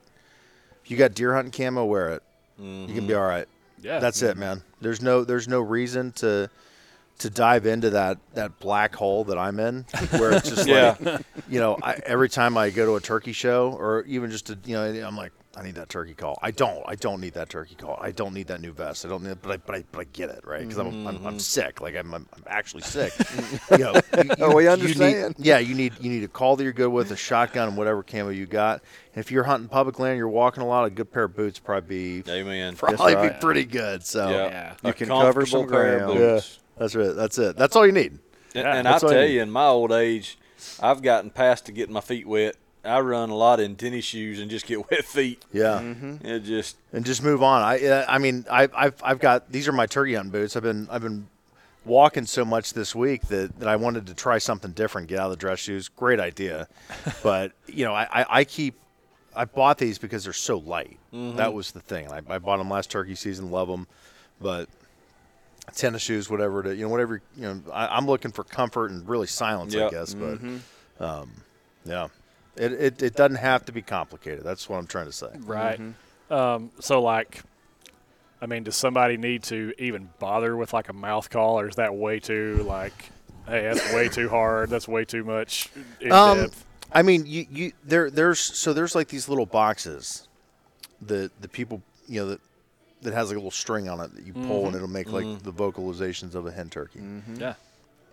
[0.83, 2.23] If you got deer hunting camo, wear it.
[2.57, 3.47] You can be all right.
[3.81, 4.63] Yeah, That's it, man.
[4.81, 6.49] There's no there's no reason to
[7.21, 10.95] to dive into that that black hole that I'm in, where it's just Yeah.
[10.99, 14.47] like, you know, I, every time I go to a turkey show or even just
[14.47, 16.39] to, you know, I'm like, I need that turkey call.
[16.41, 16.81] I don't.
[16.87, 17.99] I don't need that turkey call.
[18.01, 19.05] I don't need that new vest.
[19.05, 20.61] I don't need, but I, but I, but I get it, right?
[20.61, 21.37] Because I'm, I'm, I'm mm-hmm.
[21.39, 21.81] sick.
[21.81, 23.11] Like I'm, I'm, I'm actually sick.
[23.71, 25.37] you know, you, Oh, we you understand.
[25.37, 27.77] Need, yeah, you need you need a call that you're good with, a shotgun, and
[27.77, 28.81] whatever camo you got.
[29.13, 30.85] And if you're hunting public land, you're walking a lot.
[30.85, 32.77] A good pair of boots probably be Amen.
[32.77, 33.33] probably right.
[33.33, 34.05] be pretty good.
[34.05, 34.47] So Yeah.
[34.47, 34.73] Yeah.
[34.83, 36.17] You A can cover some comfortable pair of ground.
[36.17, 36.59] boots.
[36.81, 37.15] That's right.
[37.15, 37.55] That's it.
[37.57, 38.13] That's all you need.
[38.13, 38.21] And,
[38.55, 40.39] Yeah, and I tell I you, in my old age,
[40.79, 42.55] I've gotten past to getting my feet wet.
[42.83, 45.45] I run a lot in tennis shoes and just get wet feet.
[45.53, 45.79] Yeah.
[46.23, 47.61] It just and just move on.
[47.61, 50.55] I uh, I mean I, I've I've got these are my turkey hunting boots.
[50.55, 51.27] I've been I've been
[51.85, 55.07] walking so much this week that, that I wanted to try something different.
[55.07, 55.87] Get out of the dress shoes.
[55.87, 56.67] Great idea,
[57.23, 58.79] but you know I, I, I keep
[59.35, 60.97] I bought these because they're so light.
[61.13, 62.11] That was the thing.
[62.11, 63.51] I, I bought them last turkey season.
[63.51, 63.85] Love them,
[64.41, 64.67] but
[65.75, 66.63] tennis shoes, whatever.
[66.63, 67.61] To, you know whatever you know.
[67.71, 69.75] I, I'm looking for comfort and really silence.
[69.75, 70.39] I guess, but
[70.99, 71.31] um,
[71.85, 72.07] yeah.
[72.57, 74.43] It, it, it doesn't have to be complicated.
[74.43, 75.29] That's what I'm trying to say.
[75.39, 75.79] Right.
[76.29, 77.41] Um, so, like,
[78.41, 81.77] I mean, does somebody need to even bother with like a mouth call, or is
[81.77, 83.09] that way too like,
[83.47, 84.69] hey, that's way too hard.
[84.69, 85.69] That's way too much
[86.01, 86.65] in Um, depth.
[86.91, 90.27] I mean, you, you there there's so there's like these little boxes
[91.03, 92.41] that the people you know that
[93.01, 94.75] that has like a little string on it that you pull and mm-hmm.
[94.75, 95.43] it'll make like mm-hmm.
[95.43, 97.35] the vocalizations of a hen turkey, mm-hmm.
[97.41, 97.53] Yeah.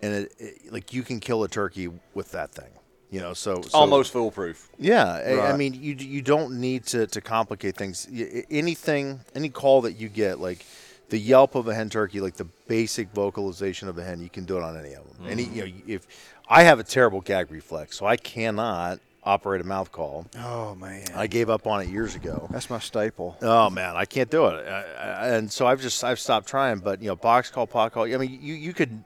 [0.01, 2.71] and it, it like you can kill a turkey with that thing.
[3.11, 4.69] You know, so, so almost foolproof.
[4.77, 5.13] yeah.
[5.13, 8.07] I- I mean, you you don't need to to complicate things.
[8.51, 10.63] Anything, any call that you get, like
[11.09, 14.45] the yelp of a hen turkey, like the basic vocalization of a hen, you can
[14.45, 15.27] do it on any of them.
[15.27, 16.07] Any, you know, if
[16.47, 20.25] I have a terrible gag reflex, so I cannot operate a mouth call.
[20.37, 22.47] Oh man, I gave up on it years ago.
[22.51, 23.37] that's my staple.
[23.41, 26.79] Oh man, I can't do it, I, I, and so I've just I've stopped trying.
[26.79, 28.03] But you know, box call, pot call.
[28.05, 29.03] I mean, you you could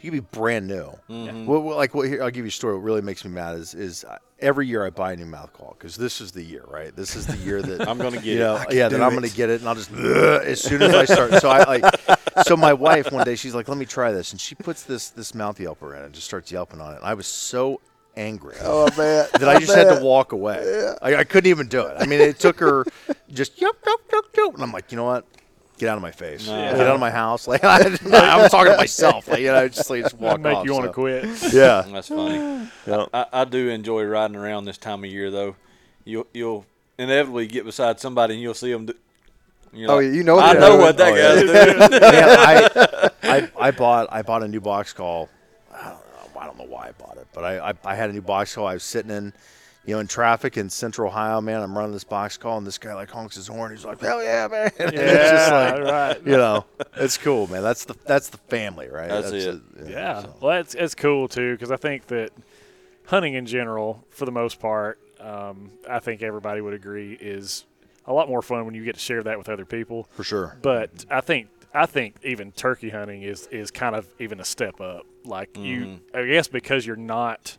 [0.00, 0.92] you could be brand new.
[1.46, 2.74] What, what- like what, here, I'll give you a story.
[2.76, 5.52] What really makes me mad is is uh, every year I buy a new mouth
[5.52, 6.94] call because this is the year, right?
[6.94, 8.38] This is the year that I'm gonna get you it.
[8.38, 10.94] know, I yeah, that I'm going to get it, and I'll just as soon as
[10.94, 11.32] I start.
[11.40, 12.00] So I like,
[12.46, 15.10] so my wife one day she's like, "Let me try this," and she puts this
[15.10, 16.96] this mouth yelper in and just starts yelping on it.
[16.98, 17.80] And I was so
[18.16, 18.96] angry Oh, man.
[18.96, 19.32] bet.
[19.40, 20.94] that I oh, just had to walk away.
[21.02, 21.96] I, I couldn't even do it.
[21.98, 22.84] I mean, it took her
[23.30, 25.24] just yup yup yup yup, and I'm like, you know what?
[25.78, 26.46] Get out of my face.
[26.46, 26.72] Yeah.
[26.72, 27.46] Get out of my house.
[27.46, 29.28] Like I, I was talking to myself.
[29.28, 30.64] Like, you know, just like just walk Make off.
[30.64, 31.24] you want to quit.
[31.52, 31.84] Yeah.
[31.92, 32.68] That's funny.
[32.86, 33.04] Yeah.
[33.12, 35.54] I, I do enjoy riding around this time of year, though.
[36.04, 36.64] You'll you'll
[36.98, 38.86] inevitably get beside somebody and you'll see them.
[38.86, 38.94] Do,
[39.74, 41.88] you're Oh, you know I know doing what that Oh, guy's yeah.
[41.88, 42.00] doing.
[42.00, 45.28] Man, I, I I bought I bought a new box call.
[46.86, 48.10] I don't know, I don't know why I bought it, but I, I I had
[48.10, 48.66] a new box call.
[48.66, 49.32] I was sitting in,
[49.84, 51.40] you know, in traffic in Central Ohio.
[51.40, 53.72] Man, I'm running this box call, and this guy like honks his horn.
[53.72, 56.26] He's like, "Hell yeah, man!" And it's just like, right.
[56.26, 56.64] you know,
[56.96, 57.62] it's cool, man.
[57.62, 59.08] That's the that's the family, right?
[59.08, 59.60] That's it.
[59.86, 60.34] Yeah, so.
[60.40, 62.32] well, it's it's cool too because I think that
[63.06, 67.64] hunting in general, for the most part, um, I think everybody would agree is
[68.06, 70.08] a lot more fun when you get to share that with other people.
[70.12, 70.58] for sure.
[70.62, 74.80] But I think I think even turkey hunting is is kind of even a step
[74.80, 75.06] up.
[75.26, 77.58] Like you, I guess because you're not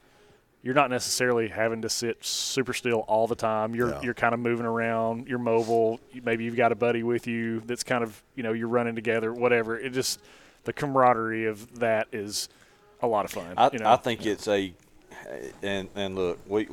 [0.64, 3.76] you're not necessarily having to sit super still all the time.
[3.76, 4.02] You're Yeah.
[4.02, 5.28] you're kind of moving around.
[5.28, 6.00] You're mobile.
[6.24, 9.34] Maybe you've got a buddy with you that's kind of you know you're running together.
[9.34, 9.78] Whatever.
[9.78, 10.20] It just
[10.64, 12.50] the camaraderie of that is
[13.02, 13.54] a lot of fun.
[13.56, 13.90] I, you know?
[13.90, 14.74] I think it's a,
[15.62, 16.68] and and look, we,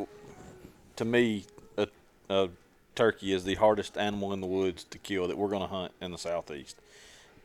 [0.96, 1.44] to me,
[1.76, 1.86] a,
[2.28, 2.48] a
[2.96, 5.92] turkey is the hardest animal in the woods to kill that we're going to hunt
[6.00, 6.76] in the southeast,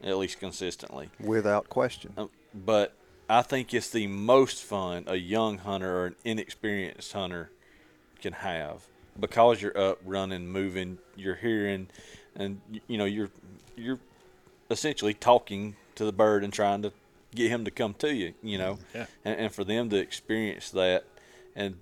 [0.04, 1.10] at least consistently.
[1.20, 2.14] Without question.
[2.18, 2.94] Um, but
[3.30, 7.52] I think it's the most fun a young hunter or an inexperienced hunter
[8.22, 8.84] can have
[9.20, 11.88] because you're up, running, moving, you're hearing,
[12.36, 13.30] and you know you're
[13.76, 14.00] you're
[14.72, 16.92] essentially talking to the bird and trying to
[17.36, 18.34] get him to come to you.
[18.42, 19.06] You know, Yeah.
[19.24, 21.06] and, and for them to experience that,
[21.56, 21.80] and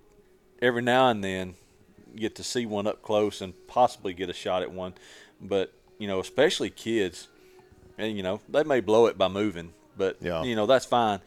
[0.62, 1.56] every now and then
[2.16, 4.96] get to see one up close and possibly get a shot at one.
[5.40, 7.30] But you know, especially kids,
[7.98, 10.44] and you know they may blow it by moving, but Yeah.
[10.44, 11.20] you know that's fine.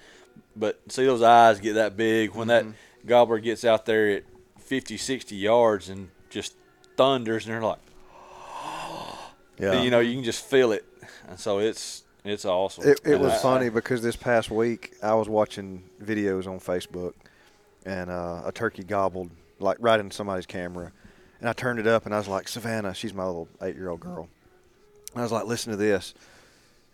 [0.57, 2.65] But see those eyes get that big when that
[3.07, 4.23] gobbler gets out there at
[4.59, 6.55] 50, 60 yards and just
[6.97, 7.79] thunders, and they're like,
[9.59, 9.83] Yeah.
[9.83, 10.85] you know, you can just feel it,
[11.29, 12.87] and so it's it's awesome.
[12.89, 17.15] It, it was I- funny because this past week I was watching videos on Facebook,
[17.85, 20.93] and uh, a turkey gobbled like right in somebody's camera,
[21.41, 24.29] and I turned it up and I was like, Savannah, she's my little eight-year-old girl.
[25.13, 26.15] And I was like, listen to this,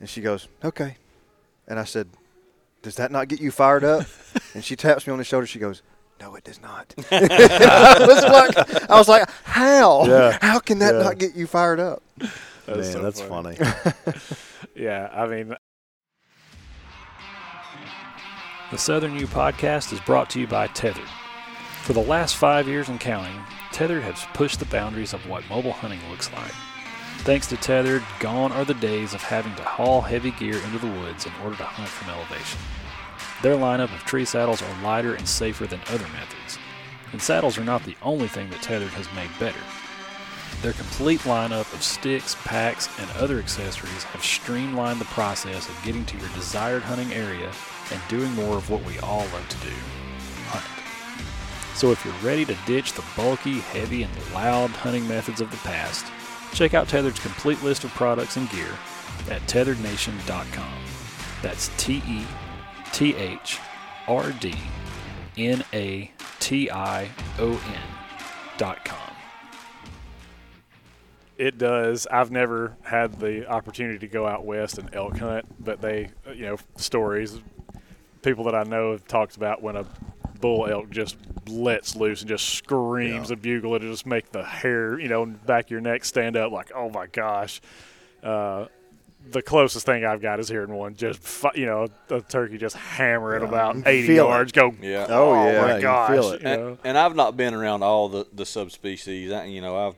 [0.01, 0.97] and she goes, okay,
[1.69, 2.09] and I said,
[2.83, 4.07] does that not get you fired up?
[4.55, 5.47] and she taps me on the shoulder.
[5.47, 5.83] She goes.
[6.19, 6.95] No, it does not.
[7.11, 10.07] I was like, I was like, how?
[10.07, 10.39] Yeah.
[10.41, 11.03] How can that Yeah.
[11.03, 12.03] not get you fired up?
[12.67, 13.57] Man, so that's funny.
[14.75, 15.55] Yeah, I mean,
[18.71, 21.09] the Southern U podcast is brought to you by Tethered.
[21.85, 23.41] For the last five years and counting,
[23.73, 26.53] Tethered has pushed the boundaries of what mobile hunting looks like.
[27.27, 30.87] Thanks to Tethered, gone are the days of having to haul heavy gear into the
[30.87, 32.61] woods in order to hunt from elevation.
[33.43, 36.57] Their lineup of tree saddles are lighter and safer than other methods.
[37.11, 39.59] And saddles are not the only thing that Tethered has made better.
[40.63, 46.05] Their complete lineup of sticks, packs, and other accessories have streamlined the process of getting
[46.05, 47.51] to your desired hunting area
[47.91, 49.75] and doing more of what we all love to do
[50.47, 51.77] hunt.
[51.77, 55.57] So if you're ready to ditch the bulky, heavy, and loud hunting methods of the
[55.57, 56.07] past,
[56.57, 58.71] check out Tethered's complete list of products and gear
[59.31, 60.85] at tetherednation.com.
[61.43, 62.25] That's T E
[62.93, 63.59] T H
[64.09, 64.55] R D
[65.37, 67.83] N A T I O N
[68.57, 68.99] dot com.
[71.37, 72.07] It does.
[72.07, 76.47] I've never had the opportunity to go out west and elk hunt, but they, you
[76.47, 77.39] know, stories,
[78.27, 79.87] people that I know have talked about when a
[80.41, 81.17] bull elk just
[81.49, 83.35] lets loose and just screams Yeah.
[83.35, 83.75] a bugle.
[83.75, 86.91] It'll just make the hair, you know, back of your neck stand up like, oh
[86.91, 87.61] my gosh.
[88.23, 88.67] Uh,
[89.31, 92.77] the closest thing I've got is hearing one just, fi- you know, a turkey just
[92.77, 94.29] hammer at about 80 feel it.
[94.29, 94.53] yards.
[94.53, 95.07] Go, Yeah.
[95.09, 95.61] Oh, yeah.
[95.63, 96.11] my Yeah, you gosh.
[96.11, 96.41] feel it.
[96.43, 96.69] you know.
[96.69, 99.33] And, and I've not been around all the, the subspecies.
[99.33, 99.95] I, you know, I've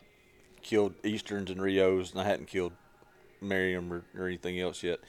[0.62, 2.73] killed easterns and rios, and I hadn't killed
[3.41, 5.01] Merriam or, or anything else yet.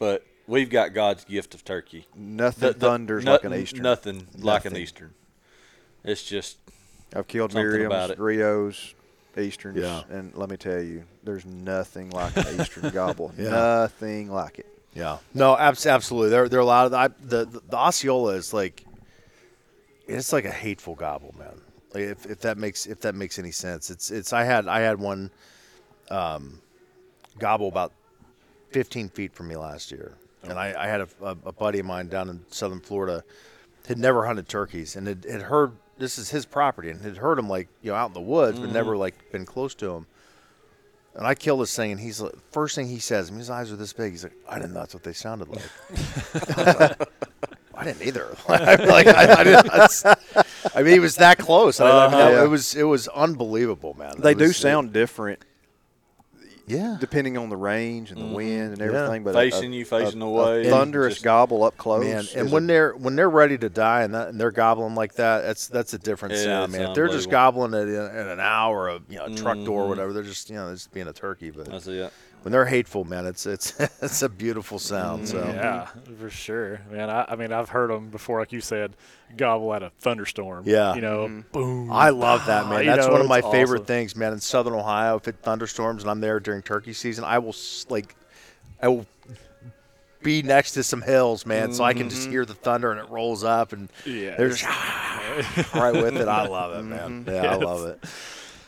[0.00, 2.06] But we've got God's gift of turkey.
[2.16, 3.82] Nothing The- the- thunders like an Eastern.
[3.82, 5.14] Nothing, like an eastern.
[6.02, 6.56] It's just
[7.14, 8.18] I've killed Something about Merriam's, it.
[8.18, 8.94] Rios,
[9.36, 10.02] Easterns, Yeah.
[10.10, 13.32] and let me tell you, there's nothing like an Eastern gobble.
[13.38, 13.50] Yeah.
[13.50, 14.66] Nothing like it.
[14.94, 15.18] Yeah.
[15.32, 16.30] No, abs- absolutely.
[16.30, 18.84] There, there are a lot of I, the, the the Osceola is like,
[20.08, 21.60] it's like a hateful gobble, man.
[21.94, 24.80] Like if, if that makes if that makes any sense, it's it's I had I
[24.80, 25.30] had one,
[26.10, 26.60] um,
[27.38, 27.92] gobble about
[28.70, 32.08] fifteen feet from me last year, and I, I had a, a, buddy of mine
[32.08, 33.24] down in southern Florida,
[33.86, 37.38] had never hunted turkeys and had, had heard this is his property and had heard
[37.38, 40.06] him like you know out in the woods, but never like been close to him.
[41.14, 43.76] And I killed this thing, and he's like, first thing he says, his eyes are
[43.76, 44.12] this big.
[44.12, 45.62] He's like, I didn't know that's what they sounded like.
[46.56, 47.10] I, like,
[47.74, 48.36] I didn't either.
[48.48, 50.04] Like, I, I, didn't,
[50.76, 51.80] I mean, he was that close.
[51.80, 52.44] I, I mean, Uh-huh.
[52.44, 54.14] it was it was unbelievable, man.
[54.18, 55.42] They It do sound different
[56.68, 56.96] yeah.
[57.00, 58.86] depending on the range and the wind and Yeah.
[59.02, 59.24] everything.
[59.24, 62.04] But Facing a, you, facing a, away, a thunderous just- gobble up close.
[62.04, 64.94] Man, and when a- they're when they're ready to die and, that, and they're gobbling
[64.94, 66.82] like that, that's that's a different Yeah, sound, man.
[66.90, 67.68] If they're just unbelievable.
[67.68, 69.88] gobbling at, at an hour, of you know, a truck door, or Mhm.
[69.88, 71.50] whatever, they're just you know, just being a turkey.
[71.50, 72.12] But that's it.
[72.42, 75.28] When they're hateful, man, it's it's it's a beautiful sound.
[75.28, 77.10] So mm, Yeah, for sure, man.
[77.10, 78.94] I, I mean, I've heard them before, like you said,
[79.36, 80.64] gobble at a thunderstorm.
[80.66, 80.94] Yeah.
[80.94, 81.40] you know, mm-hmm.
[81.52, 81.92] boom.
[81.92, 82.78] I love that, man.
[82.88, 83.86] You That's know, one of my favorite awesome.
[83.86, 84.32] things, man.
[84.32, 87.54] In Southern Ohio, if it thunderstorms and I'm there during turkey season, I will
[87.90, 88.14] like,
[88.80, 89.06] I will
[90.22, 92.32] be next to some hills, man, so I can just mm-hmm.
[92.32, 94.64] hear the thunder and it rolls up and Yeah, they're just
[95.74, 96.28] right with it.
[96.28, 97.24] I love it, man.
[97.26, 98.04] Yeah, I love it.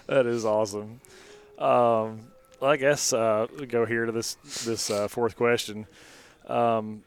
[0.06, 1.00] That is awesome.
[1.58, 2.20] Um, well,
[2.62, 5.86] I guess uh, we go here to this this uh, fourth question.
[6.46, 7.02] Um,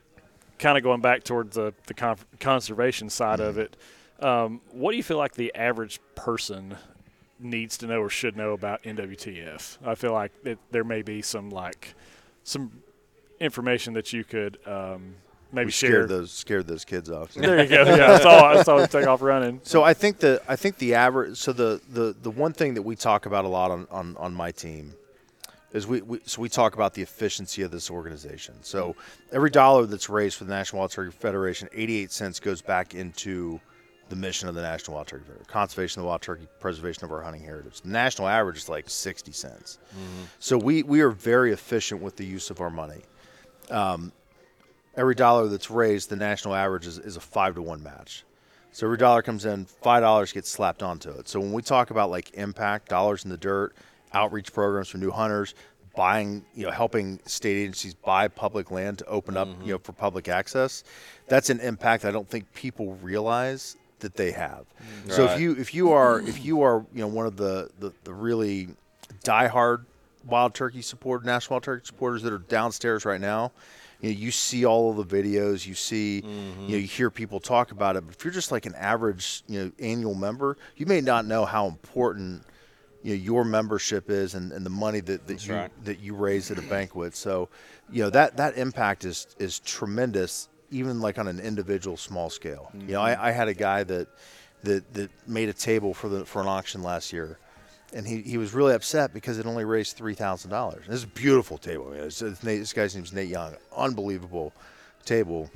[0.60, 3.76] kind of going back towards the the con- conservation side of it.
[4.20, 6.78] Um, what do you feel like the average person
[7.39, 9.78] needs to know or should know about NWTF?
[9.86, 11.94] I feel like it, there may be some like
[12.44, 12.72] some
[13.39, 15.16] information that you could um,
[15.52, 15.89] maybe We share.
[15.92, 17.34] scared those scared those kids off.
[17.34, 17.84] there you go.
[17.96, 19.60] Yeah, I saw I saw him take off running.
[19.63, 21.38] So I think the I think the average.
[21.38, 24.34] So the the the one thing that we talk about a lot on on, on
[24.34, 24.94] my team
[25.74, 28.56] is we, we so we talk about the efficiency of this organization.
[28.62, 28.96] So
[29.32, 33.60] every dollar that's raised for the National Wild Turkey Federation, 88 cents goes back into
[34.10, 37.12] the mission of the National Wild Turkey Federation, conservation of the wild turkey, preservation of
[37.12, 37.82] our hunting heritage.
[37.82, 39.80] The national average is like 60 cents.
[40.40, 43.02] So we we are very efficient with the use of our money.
[43.72, 44.12] Um,
[44.96, 48.24] every dollar that's raised, the national average is, is a five to one match.
[48.72, 51.28] So every dollar comes in, five dollars gets slapped onto it.
[51.28, 53.76] So when we talk about like impact, dollars in the dirt,
[54.13, 55.56] outreach programs for new hunters,
[55.95, 59.93] buying, you know, helping state agencies buy public land to open up, you know, for
[59.93, 60.84] public access,
[61.28, 64.65] that's an impact I don't think people realize that they have.
[65.08, 67.93] So if you if you are if you are you know one of the the,
[68.04, 68.69] the really
[69.23, 69.86] diehard
[70.26, 73.52] wild turkey support national wild turkey supporters that are downstairs right now,
[74.02, 76.62] you know, you see all of the videos, you see, mm-hmm.
[76.63, 78.06] you know, you hear people talk about it.
[78.06, 81.45] But if you're just like an average, you know, annual member, you may not know
[81.45, 82.43] how important
[83.04, 85.86] you know your membership is and, and the money that, that you right.
[85.86, 87.16] that you raise at a banquet.
[87.16, 87.50] So,
[87.92, 92.72] you know that that impact is is tremendous, even like on an individual small scale.
[92.74, 93.26] You know, I, mm-hmm.
[93.26, 94.08] I had a guy that
[94.63, 97.38] that that made a table for the for an auction last year,
[97.94, 100.86] and he, he was really upset because it only raised three thousand dollars.
[100.88, 101.89] This is a beautiful table.
[101.89, 103.56] I mean, it's, it's Nate, this guy's name's Nate Young.
[103.76, 104.54] Unbelievable
[105.06, 105.52] table.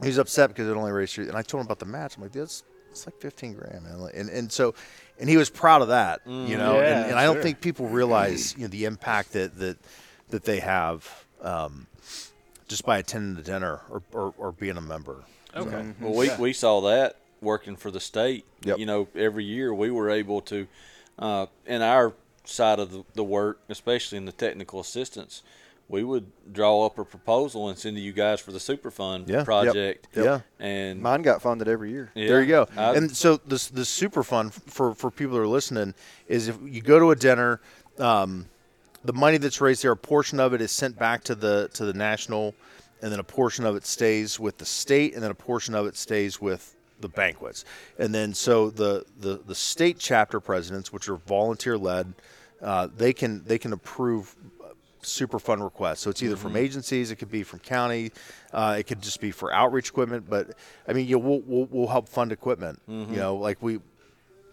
[0.00, 1.28] He was upset because it only raised three.
[1.28, 2.16] And I told him about the match.
[2.16, 4.10] I'm like, dude, it's, it's like fifteen grand, man.
[4.14, 4.74] And and so,
[5.22, 6.80] and he was proud of that, you know.
[6.80, 7.44] Yeah, and, and I don't sure.
[7.44, 9.78] think people realize you know the impact that that
[10.30, 11.86] that they have um,
[12.66, 15.22] just by attending the dinner or, or, or being a member.
[15.54, 15.92] Okay.
[16.00, 18.46] Well, we, we saw that working for the state.
[18.64, 18.78] Yep.
[18.78, 20.66] You know, every year we were able to,
[21.18, 25.42] uh, in our side of the, the work, especially in the technical assistance,
[25.92, 29.36] we would draw up a proposal and send to you guys for the Superfund Yeah.
[29.36, 29.44] Yep.
[29.44, 30.08] project.
[30.16, 30.40] Yeah.
[30.58, 32.10] And Mine got funded every year.
[32.14, 32.66] yeah, There you go.
[32.76, 35.94] I- and so this the super fund for for people that are listening
[36.26, 37.60] is if you go to a dinner,
[37.98, 38.46] um,
[39.04, 41.84] the money that's raised there, a portion of it is sent back to the to
[41.84, 42.54] the national,
[43.02, 45.86] and then a portion of it stays with the state, and then a portion of
[45.86, 47.66] it stays with the banquets.
[47.98, 52.14] And then so the the the state chapter presidents, which are volunteer led,
[52.62, 54.34] uh, they can they can approve
[55.02, 56.00] super fund requests.
[56.00, 56.58] So it's either from mm-hmm.
[56.58, 58.12] agencies, it could be from county,
[58.52, 60.28] uh, it could just be for outreach equipment.
[60.28, 60.56] But
[60.88, 62.80] I mean, you know, we'll, we'll we'll help fund equipment.
[62.86, 63.14] You mm-hmm.
[63.16, 63.80] know, like we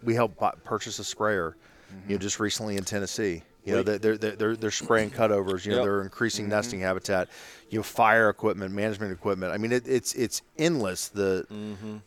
[0.04, 1.56] we help purchase a sprayer.
[1.90, 2.22] You know, mm-hmm.
[2.22, 3.44] just recently in Tennessee.
[3.66, 5.66] You know, they're, they're, they're, they're spraying cutovers.
[5.66, 5.86] You know, Yep.
[5.86, 7.30] they're increasing nesting habitat.
[7.70, 9.54] You know, fire equipment, management equipment.
[9.54, 11.10] I mean, it, it's it's endless.
[11.10, 11.46] The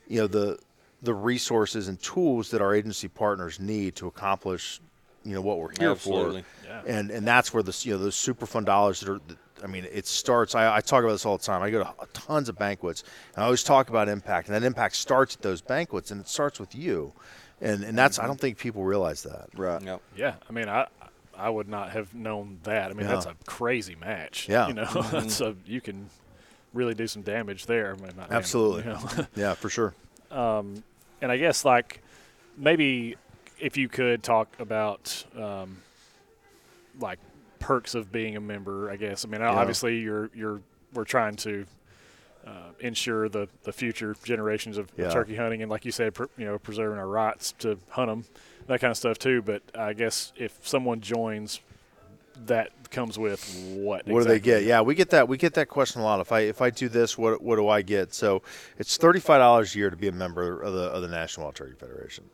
[0.09, 0.59] you know the
[1.03, 4.81] the resources and tools that our agency partners need to accomplish
[5.25, 6.43] you know what we're here Absolutely.
[6.43, 6.83] for Yeah.
[6.99, 9.69] and and that's where the you know those super fund dollars that are that- I
[9.69, 12.49] mean it starts I, I talk about this all the time I go to tons
[12.49, 13.05] of banquets
[13.35, 16.29] and I always talk about impact and that impact starts at those banquets and it
[16.29, 17.13] starts with you
[17.61, 19.81] and and that's I don't think people realize that Right.
[19.81, 20.01] Yep.
[20.17, 20.87] Yeah, I mean, I
[21.39, 22.91] I would not have known that.
[22.91, 24.49] I mean, that's a crazy match.
[24.49, 24.67] Yeah.
[24.69, 26.11] you know, that's a you can
[26.75, 27.93] really do some damage there.
[27.93, 28.83] I mean, not damage, Absolutely.
[28.83, 29.27] you know.
[29.37, 29.95] yeah for sure
[30.33, 30.83] Um,
[31.21, 32.03] and I guess like
[32.57, 33.17] maybe
[33.63, 35.79] if you could talk about um,
[37.01, 37.19] like
[37.59, 38.91] perks of being a member.
[38.91, 40.61] I guess I mean obviously you're you're
[40.93, 41.65] we're trying to
[42.47, 45.09] uh, ensure the the future generations of, Yeah.
[45.11, 48.25] turkey hunting and like you said, pr- you know, preserving our rights to hunt them,
[48.67, 49.41] that kind of stuff too.
[49.43, 51.61] But I guess if someone joins,
[52.47, 53.41] that comes with
[53.77, 54.07] what?
[54.09, 54.65] What do they get?
[54.65, 55.29] Yeah, we get that.
[55.29, 56.19] We get that question a lot.
[56.21, 58.13] If I if I do this, what what do I get?
[58.13, 58.43] So
[58.77, 61.45] it's thirty five dollars a year to be a member of the of the National
[61.45, 62.25] Wild Turkey Federation.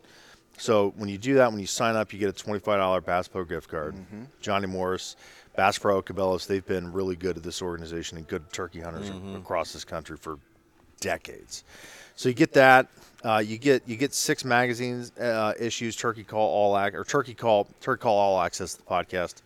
[0.58, 3.00] So when you do that, when you sign up, you get a twenty five dollar
[3.00, 3.94] Bass Pro gift card.
[4.40, 5.16] Johnny Morris,
[5.56, 9.72] Bass Pro, Cabela's, they've been really good at this organization and good turkey hunters across
[9.72, 10.38] this country for
[11.00, 11.64] decades.
[12.16, 12.88] So you get that.
[13.24, 15.96] Uh, you get you get six magazines uh, issues.
[15.96, 19.42] Turkey Call All Ac- or Turkey Call Turkey Call All Access to the podcast.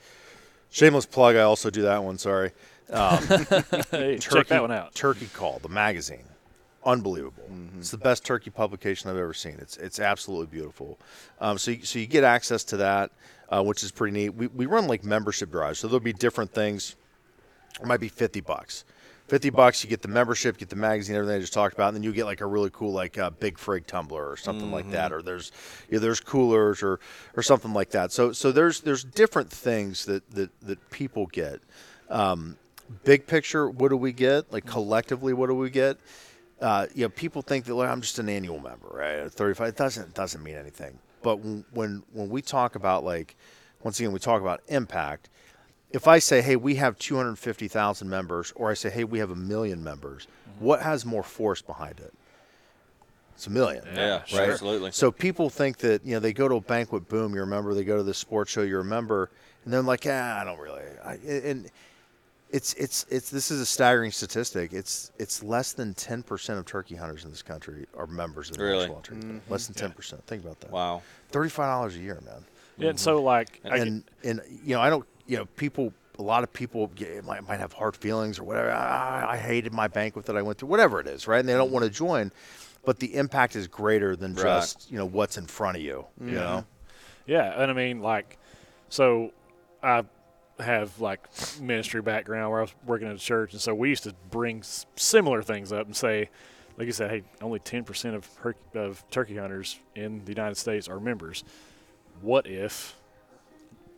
[0.71, 1.37] Shameless plug.
[1.37, 2.17] I also do that one.
[2.19, 2.53] Sorry.
[3.91, 4.95] Hey, check that one out.
[4.95, 6.25] Turkey Call, the magazine,
[6.85, 7.45] unbelievable.
[7.79, 9.57] It's the best turkey publication I've ever seen.
[9.61, 10.99] It's it's absolutely beautiful.
[11.41, 13.11] Um, so you, so you get access to that,
[13.49, 14.31] uh, which is pretty neat.
[14.31, 16.97] We we run like membership drives, so there'll be different things.
[17.81, 18.85] It might be fifty bucks.
[19.29, 21.97] Fifty bucks, you get the membership, get the magazine, everything I just talked about, and
[21.97, 24.91] then you get like a really cool like uh, big frig tumbler or something like
[24.91, 25.53] that, or there's
[25.89, 27.01] you know, there's coolers or
[27.37, 28.13] or something like that.
[28.13, 31.61] So so there's there's different things that that that people get.
[32.11, 32.59] Um,
[33.05, 34.53] big picture, what do we get?
[34.53, 35.99] Like collectively, what do we get?
[36.63, 39.17] Uh, you know, people think that like, I'm just an annual member, right?
[39.17, 40.99] At 35, it doesn't doesn't mean anything.
[41.23, 43.37] But when when when we talk about like,
[43.83, 45.29] once again, we talk about impact.
[45.91, 49.37] If I say, hey, we have 250,000 members, or I say, hey, we have a
[49.37, 50.27] million members,
[50.59, 52.15] what has more force behind it?
[53.35, 53.85] It's a million.
[53.93, 54.29] Yeah, right.
[54.29, 54.53] sure.
[54.53, 54.93] absolutely.
[54.93, 57.75] So people think that you know they go to a banquet, boom, you're a member.
[57.75, 59.31] They go to the sports show, you're a member,
[59.65, 60.83] and they're like, ah, I don't really.
[61.05, 61.71] I, and
[62.53, 64.73] it's it's it's this is a staggering statistic.
[64.73, 68.57] It's it's less than ten percent of turkey hunters in this country are members of
[68.59, 68.79] the Really?
[68.81, 69.21] National Wild Turkey.
[69.21, 69.43] Federation.
[69.49, 69.87] Less than mm-hmm.
[69.87, 70.27] ten percent.
[70.27, 70.71] Think about that.
[70.71, 71.03] Wow.
[71.31, 72.45] Thirty five dollars a year, man.
[72.79, 75.93] Yeah, and so like I get- And and you know I don't you know people.
[76.19, 78.71] A lot of people get, might, might have hard feelings or whatever.
[78.71, 81.41] I, I hated my banquet that I went through, whatever it is, right?
[81.41, 81.73] And they don't mm-hmm.
[81.73, 82.31] want to join.
[82.85, 84.43] but the impact is greater than Right.
[84.43, 86.05] just you know what's in front of you.
[86.21, 86.35] You mm-hmm.
[86.35, 86.65] know,
[87.27, 88.37] Yeah, and I mean, like,
[88.91, 89.33] so
[89.83, 90.05] I
[90.63, 91.21] have like
[91.61, 94.59] ministry background where I was working at a church, and so we used to bring
[94.61, 96.29] s- similar things up and say,
[96.79, 100.57] like you said, hey, only ten percent of her- of turkey hunters in the United
[100.57, 101.45] States are members.
[102.21, 102.97] What if?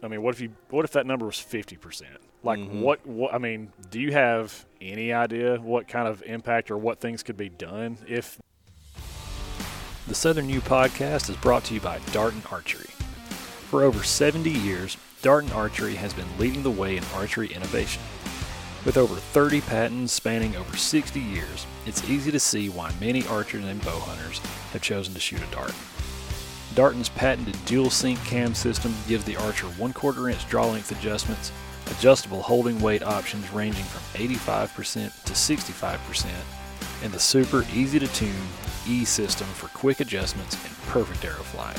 [0.02, 0.50] I mean, what if you?
[0.70, 2.16] What if that number was fifty percent?
[2.42, 2.80] Like, Mhm.
[2.80, 3.06] what?
[3.06, 3.32] What?
[3.32, 7.36] I mean, do you have any idea what kind of impact or what things could
[7.38, 8.38] be done if
[10.06, 12.90] the Southern U podcast is brought to you by Darton Archery.
[13.70, 18.02] For over 70 years, Darton Archery has been leading the way in archery innovation.
[18.84, 23.64] With over 30 patents spanning over 60 years, it's easy to see why many archers
[23.64, 24.40] and bow hunters
[24.74, 25.72] have chosen to shoot a dart.
[26.74, 31.52] Darton's patented dual sync cam system gives the archer one quarter inch draw length adjustments,
[31.86, 36.26] adjustable holding weight options ranging from 85% to 65%,
[37.02, 38.34] and the super easy to tune
[38.86, 41.78] E system for quick adjustments and perfect arrow flight.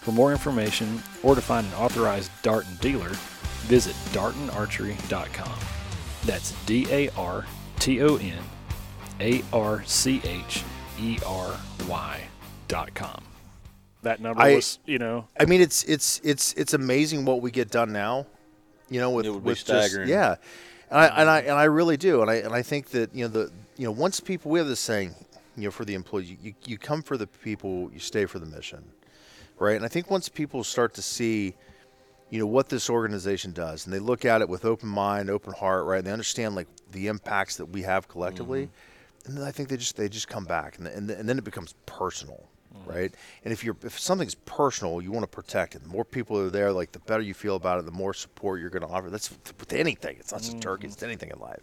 [0.00, 3.10] For more information or to find an authorized Darton dealer,
[3.68, 5.58] visit dartonarchery.com.
[6.24, 7.44] That's D A R
[7.78, 8.38] T O N
[9.20, 10.64] A R C H
[10.98, 11.54] E R
[11.88, 12.20] Y
[12.68, 13.22] dot com.
[14.02, 17.50] That number I- was, you know, I mean, it's it's it's it's amazing what we
[17.50, 18.26] get done now.
[18.88, 20.36] You know, with It would be with just- yeah,
[20.90, 23.24] and I and I and I really do, and I and I think that you
[23.24, 25.14] know the you know once people we have this saying,
[25.56, 28.46] you know, for the employees, you you come for the people, you stay for the
[28.46, 28.82] mission,
[29.60, 29.76] right?
[29.76, 31.54] And I think once people start to see,
[32.30, 35.52] you know, what this organization does, and they look at it with open mind, open
[35.52, 35.98] heart, right?
[35.98, 39.28] And they understand like the impacts that we have collectively, mm-hmm.
[39.28, 41.44] and then I think they just they just come back, and and, and then it
[41.44, 42.90] becomes personal, mm-hmm.
[42.90, 43.14] right?
[43.44, 45.82] And if you're if something's personal, you want to protect it.
[45.82, 48.60] The more people are there, like the better you feel about it, the more support
[48.60, 49.10] you're going to offer.
[49.10, 50.16] That's with anything.
[50.18, 50.92] It's not just turkey; mm-hmm.
[50.94, 51.62] it's anything in life.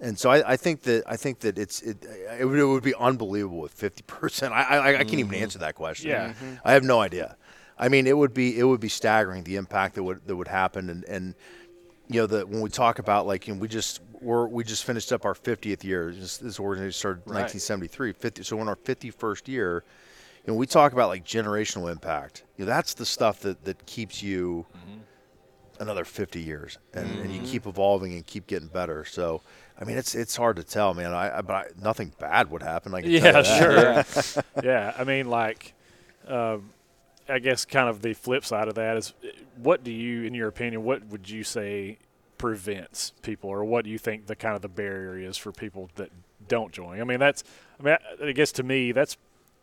[0.00, 2.04] And so I, I think that I think that it's it,
[2.38, 4.52] it, would, it would be unbelievable with fifty percent.
[4.54, 5.42] I, I I can't even mm-hmm.
[5.42, 6.10] answer that question.
[6.10, 6.28] Yeah.
[6.28, 6.54] Mm-hmm.
[6.64, 7.36] I have no idea.
[7.78, 10.48] I mean, it would be it would be staggering the impact that would that would
[10.48, 11.34] happen, and and
[12.08, 14.84] you know that when we talk about like you know, we just we're we just
[14.84, 16.12] finished up our 50th year.
[16.12, 17.42] This, this organization started in Right.
[17.42, 18.12] 1973.
[18.12, 19.84] 50, so in our 51st year,
[20.44, 22.44] you know, we talk about like generational impact.
[22.56, 25.82] You know, that's the stuff that that keeps you mm-hmm.
[25.82, 29.04] another 50 years, and, and you keep evolving and keep getting better.
[29.04, 29.42] So.
[29.78, 31.12] I mean, it's it's hard to tell, man.
[31.12, 32.94] I, I but I, nothing bad would happen.
[32.94, 34.42] I can tell yeah, sure.
[34.64, 35.74] yeah, I mean, like,
[36.26, 36.70] um,
[37.28, 39.12] I guess kind of the flip side of that is,
[39.56, 41.98] what do you, in your opinion, what would you say
[42.38, 45.90] prevents people, or what do you think the kind of the barrier is for people
[45.96, 46.10] that
[46.48, 47.00] don't join?
[47.00, 47.44] I mean, that's,
[47.78, 49.18] I mean, I, I guess to me, that's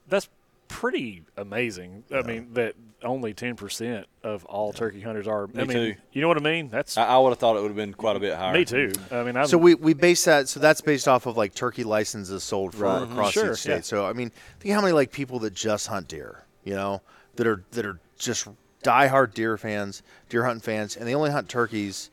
[0.08, 0.30] that's
[0.68, 2.04] pretty amazing.
[2.14, 5.44] I mean, that only ten percent of all turkey hunters are.
[5.46, 5.96] I Me mean, too.
[6.12, 6.70] you know what I mean?
[6.70, 8.54] That's I, I would have thought it would have been quite a bit higher.
[8.54, 8.92] me too.
[9.12, 11.84] I mean, I'm, So we, we base that so that's based off of like turkey
[11.84, 13.04] licenses sold for Right.
[13.04, 13.70] across Sure, each state.
[13.76, 13.82] yeah.
[13.82, 17.02] So I mean, think how many like people that just hunt deer, you know,
[17.36, 18.48] that are that are just
[18.84, 22.10] diehard deer fans, deer hunting fans, and they only hunt turkeys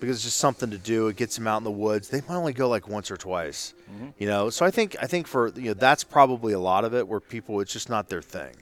[0.00, 1.08] because it's just something to do.
[1.08, 2.08] It gets them out in the woods.
[2.08, 4.06] They might only go like once or twice, Mm-hmm.
[4.18, 4.50] you know.
[4.50, 7.20] So I think I think for you know that's probably a lot of it where
[7.20, 8.54] people it's just not their thing,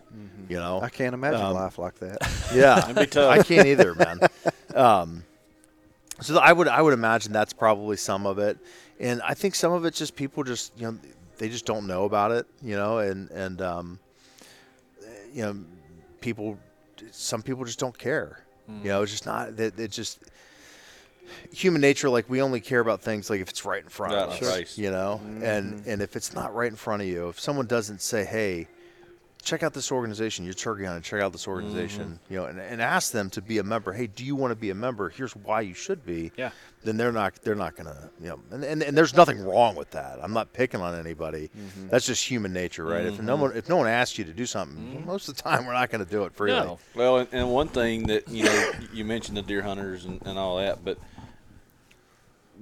[0.48, 0.80] you know.
[0.80, 2.18] I can't imagine Um, life like that.
[2.54, 3.30] Yeah, It'd be tough.
[3.32, 4.20] I can't either, man.
[4.74, 5.24] Um,
[6.20, 8.58] so I would I would imagine that's probably some of it,
[9.00, 10.98] and I think some of it's just people just you know
[11.38, 13.98] they just don't know about it, you know, and and um,
[15.32, 15.56] you know
[16.20, 16.58] people
[17.10, 20.20] some people just don't care, you know, it's just not that it just
[21.52, 24.22] human nature like we only care about things like if it's right in front Right
[24.22, 24.78] of in us our face.
[24.78, 25.20] you know?
[25.42, 25.90] And mm-hmm.
[25.90, 28.68] and if it's not right in front of you if someone doesn't say hey
[29.42, 32.32] check out this organization you're turkey hunting check out this organization mm-hmm.
[32.32, 34.56] you know and, and ask them to be a member hey do you want to
[34.56, 35.10] be a member?
[35.10, 36.50] Here's why you should be Yeah.
[36.82, 39.90] then they're not they're not gonna you know and, and, and there's nothing wrong with
[39.90, 40.18] that.
[40.22, 41.50] I'm not picking on anybody.
[41.56, 41.88] Mm-hmm.
[41.88, 43.04] That's just human nature right?
[43.04, 45.66] If no one if no one asks you to do something most of the time
[45.66, 46.60] we're not going to do it freely.
[46.60, 46.78] No.
[46.94, 50.38] Well, and, and one thing that you know, you mentioned the deer hunters and, and
[50.38, 50.96] all that, but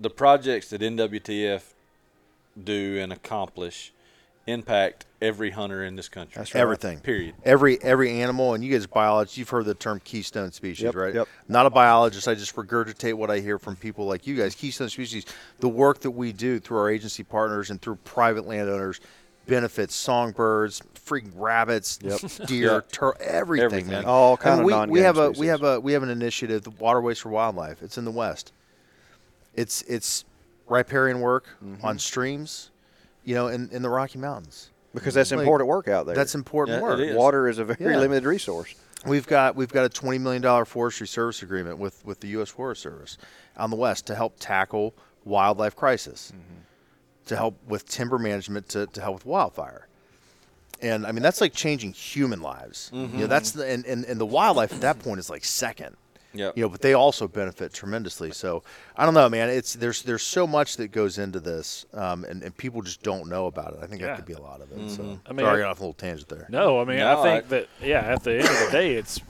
[0.00, 1.62] the projects that NWTF
[2.62, 3.92] do and accomplish
[4.46, 6.34] impact every hunter in this country.
[6.40, 6.60] That's right.
[6.60, 7.34] everything Period.
[7.44, 11.14] every every animal and you guys biologists you've heard the term keystone species Yep, right
[11.14, 11.28] yep.
[11.46, 14.88] not a biologist i just regurgitate what i hear from people like you guys keystone
[14.88, 15.26] species
[15.60, 18.98] the work that we do through our agency partners and through private landowners
[19.46, 21.98] benefits songbirds freaking rabbits
[22.46, 22.90] deer Yep.
[22.92, 23.90] tur- everything, Everything.
[23.92, 25.92] man All I kind mean, of we, we have a non-game we have a we
[25.92, 28.52] have an initiative the waterways for wildlife it's in the west
[29.54, 30.24] it's it's
[30.68, 31.84] riparian work Mm-hmm.
[31.84, 32.70] on streams
[33.24, 36.14] you know in, in the rocky mountains because that's Like, important work out there.
[36.14, 37.16] that's important Yeah, work it is.
[37.16, 38.00] Water is a very Yeah.
[38.00, 38.74] limited resource.
[39.06, 42.50] We've got we've got a twenty million dollar forestry service agreement with with the U.S.
[42.50, 43.18] Forest Service
[43.56, 44.94] on the west to help tackle
[45.24, 46.60] wildlife crisis, Mm-hmm.
[47.26, 49.86] to help with timber management, to, to help with wildfire.
[50.80, 52.90] and I mean that's like changing human lives.
[52.92, 55.96] You know, that's the, and, and and the wildlife at that point is like second.
[56.34, 56.56] Yep.
[56.56, 58.30] You know, but they also benefit tremendously.
[58.32, 58.62] So
[58.96, 59.48] I don't know, man.
[59.50, 63.28] It's there's there's so much that goes into this, um, and and people just don't
[63.28, 63.80] know about it.
[63.82, 64.08] I think Yeah.
[64.08, 64.90] that could be a lot of it.
[64.90, 66.46] So I mean, sorry, I I- got off a little tangent there.
[66.48, 68.00] No, I mean, No, I think I- that yeah.
[68.00, 69.20] At the end of the day, it's.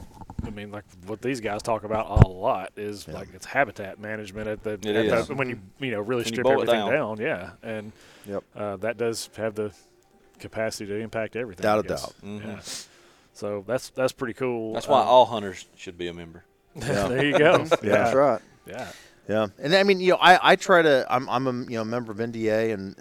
[0.45, 4.47] I mean, like what these guys talk about a lot is like it's habitat management
[4.49, 5.27] at the, It at is.
[5.27, 6.91] the when you you know really When strip everything down.
[6.91, 7.17] down.
[7.19, 7.91] Yeah, and
[8.25, 8.43] Yep.
[8.53, 9.71] uh, that does have the
[10.39, 11.61] capacity to impact everything.
[11.63, 12.01] Without a guess.
[12.01, 12.15] doubt.
[12.23, 12.45] Mhm.
[12.45, 12.59] Yeah.
[13.33, 14.73] So that's that's pretty cool.
[14.73, 16.43] That's why Um, all hunters should be a member.
[17.09, 17.63] there you go.
[17.63, 18.13] That's yeah.
[18.13, 18.41] right.
[18.65, 18.91] Yeah.
[19.27, 21.05] Yeah, and I mean, you know, I, I try to.
[21.09, 22.95] I'm I'm a you know member of NDA and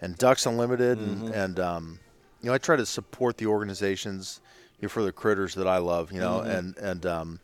[0.00, 1.98] and Ducks Unlimited, and and um,
[2.40, 4.40] you know, I try to support the organizations
[4.80, 6.12] you know, for the critters that I love.
[6.12, 7.40] You know, and and um,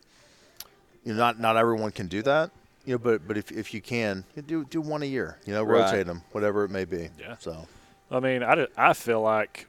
[1.05, 2.51] you know, not not everyone can do that.
[2.87, 5.37] You know, but but if if you can, you do do one a year.
[5.45, 5.83] You know, Right.
[5.83, 7.11] rotate them, whatever it may be.
[7.21, 7.37] Yeah.
[7.39, 7.69] So
[8.11, 9.67] I mean, I, d- I feel like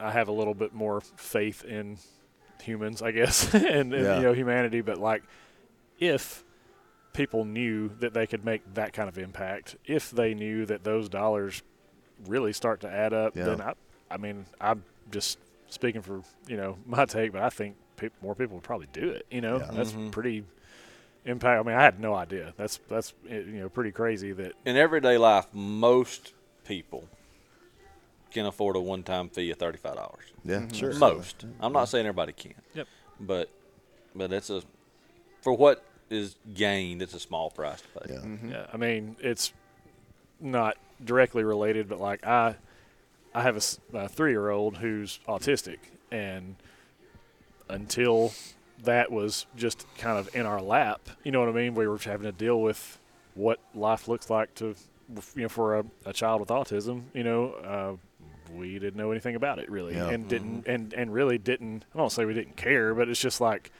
[0.00, 1.98] I have a little bit more faith in
[2.62, 4.16] humans, I guess, and, and Yeah.
[4.16, 4.80] you know humanity.
[4.80, 5.22] But like,
[5.98, 6.44] if
[7.12, 11.08] people knew that they could make that kind of impact, if they knew that those
[11.08, 11.62] dollars
[12.26, 13.44] really start to add up, Yeah.
[13.44, 13.74] then I,
[14.10, 15.38] I mean, I'm just
[15.68, 19.10] speaking for you know my take, but I think peop more people would probably do
[19.10, 19.26] it.
[19.30, 19.70] You know, Yeah.
[19.72, 20.10] that's Mhm.
[20.10, 20.44] pretty
[21.24, 21.60] impact.
[21.60, 22.52] I mean, I had no idea.
[22.56, 26.32] That's that's eh, you know pretty crazy that In everyday life, most
[26.64, 27.08] people
[28.32, 30.24] can afford a one-time fee of thirty-five dollars.
[30.44, 30.94] yeah, sure.
[30.94, 31.44] Most.
[31.60, 32.54] I'm not saying everybody can.
[32.74, 32.88] Yep.
[33.20, 33.48] But
[34.14, 34.62] but it's a
[35.42, 38.14] for what is gained, it's a small price to pay.
[38.14, 38.20] Yeah.
[38.20, 38.50] Mm-hmm.
[38.50, 39.52] Yeah, I mean it's
[40.40, 42.56] not directly related, but like I,
[43.34, 43.56] I have
[43.94, 45.78] a three-year-old who's autistic,
[46.10, 46.56] and
[47.68, 48.32] until
[48.82, 51.74] that was just kind of in our lap, you know what I mean?
[51.74, 52.98] We were having to deal with
[53.34, 54.74] what life looks like to,
[55.36, 57.04] you know, for a, a child with autism.
[57.14, 57.96] You know, uh,
[58.56, 60.08] we didn't know anything about it really, Yeah.
[60.10, 61.84] and didn't, and and really didn't.
[61.94, 63.70] I don't say we didn't care, but it's just like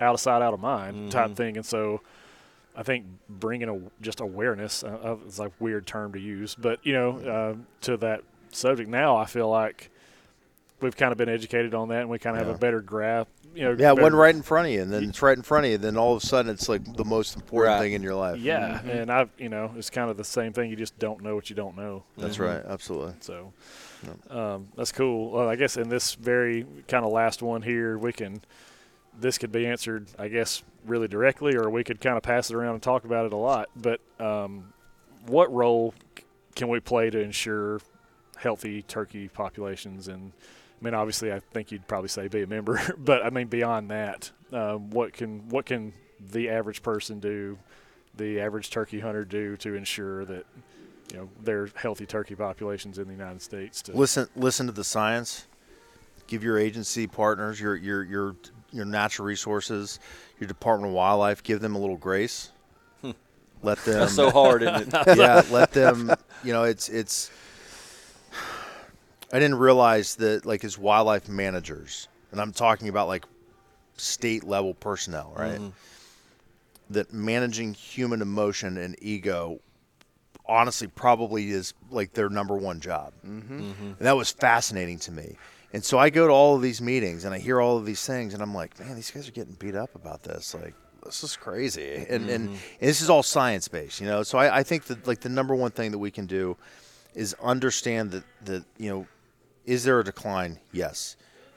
[0.00, 1.36] out of sight, out of mind type Mhm.
[1.36, 2.00] thing, and so.
[2.76, 6.54] I think bringing a, just awareness uh, of it's like a weird term to use,
[6.54, 9.90] but you know, uh, to that subject now, I feel like
[10.80, 13.28] we've kind of been educated on that, and we kind of have a better grasp.
[13.52, 15.64] You know, Yeah, it right in front of you, and then it's right in front
[15.64, 15.74] of you.
[15.74, 17.80] and Then all of a sudden, it's like the most important Right.
[17.80, 18.38] thing in your life.
[18.38, 20.70] Yeah, and I've you know, it's kind of the same thing.
[20.70, 22.04] You just don't know what you don't know.
[22.16, 22.46] that's Mhm.
[22.46, 22.62] right.
[22.64, 23.14] Absolutely.
[23.18, 23.52] So
[24.30, 25.30] um, that's cool.
[25.30, 28.40] Well, I guess in this very kind of last one here, we can.
[29.20, 32.54] This could be answered, I guess, really directly, or we could kind of pass it
[32.54, 33.68] around and talk about it a lot.
[33.74, 34.72] But um,
[35.26, 35.92] what role
[36.54, 37.80] can we play to ensure
[38.36, 40.06] healthy turkey populations?
[40.06, 40.32] And
[40.80, 43.90] I mean, obviously, I think you'd probably say be a member, but I mean, beyond
[43.90, 45.92] that, um, what can what can
[46.30, 47.58] the average person do,
[48.16, 50.46] the average turkey hunter do to ensure that
[51.10, 53.82] you know there's healthy turkey populations in the United States?
[53.82, 55.46] To, Listen, listen to the science.
[56.26, 58.36] Give your agency partners, your your your
[58.70, 59.98] your natural resources,
[60.38, 62.50] your Department of Wildlife, give them a little grace.
[63.00, 63.12] Hmm.
[63.62, 64.00] Let them.
[64.00, 65.16] That's so hard, isn't it?
[65.16, 66.12] yeah, let them.
[66.44, 67.30] You know, it's it's.
[69.32, 73.24] I didn't realize that like as wildlife managers, and I'm talking about like
[73.96, 75.58] state level personnel, right?
[75.58, 75.68] Mm-hmm.
[76.90, 79.60] That managing human emotion and ego,
[80.48, 83.12] honestly, probably is like their number one job.
[83.26, 83.72] Mm-hmm.
[83.82, 85.36] And that was fascinating to me.
[85.72, 88.04] And so I go to all of these meetings and I hear all of these
[88.06, 90.54] things, and I'm like, man, these guys are getting beat up about this.
[90.54, 90.74] Like,
[91.04, 92.06] this is crazy.
[92.08, 94.22] And and, and this is all science based, you know.
[94.22, 96.56] So I, I think that like the number one thing that we can do
[97.14, 99.06] is understand that that you know,
[99.66, 100.58] is there a decline?
[100.72, 101.16] Yes.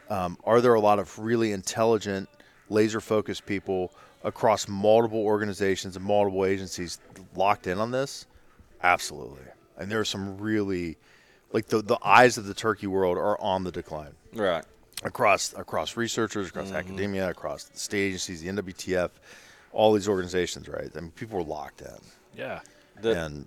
[0.10, 2.28] Um, are there a lot of really intelligent,
[2.70, 3.94] laser focused people
[4.26, 7.00] across multiple organizations and multiple agencies
[7.34, 8.28] locked in on this?
[8.84, 9.44] Absolutely.
[9.78, 10.98] And there are some really,
[11.52, 14.64] like the the eyes of the turkey world are on the decline Right.
[15.04, 19.10] across across researchers, across academia, across the state agencies, the NWTF,
[19.72, 20.68] all these organizations.
[20.68, 20.90] Right?
[20.96, 21.98] I mean, people were locked in,
[22.36, 22.62] yeah,
[23.02, 23.46] The, and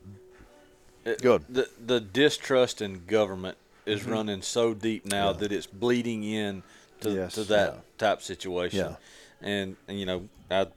[1.04, 1.44] it- Good.
[1.48, 4.10] The the distrust in government is Mm-hmm.
[4.12, 6.62] running so deep now that it's bleeding in
[7.02, 7.34] to, Yes.
[7.34, 7.80] to that Yeah.
[7.98, 8.78] type situation.
[8.78, 8.96] Yeah.
[9.42, 10.68] And, and you know, I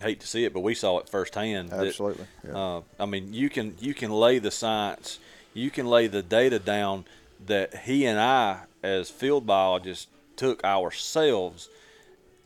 [0.00, 1.70] hate to see it, but we saw it firsthand.
[1.70, 2.26] that, Absolutely.
[2.46, 2.56] Yeah.
[2.56, 5.18] Uh, I mean, you can you can lay the science,
[5.52, 7.04] you can lay the data down
[7.46, 11.68] that he and I, as field biologists, took ourselves,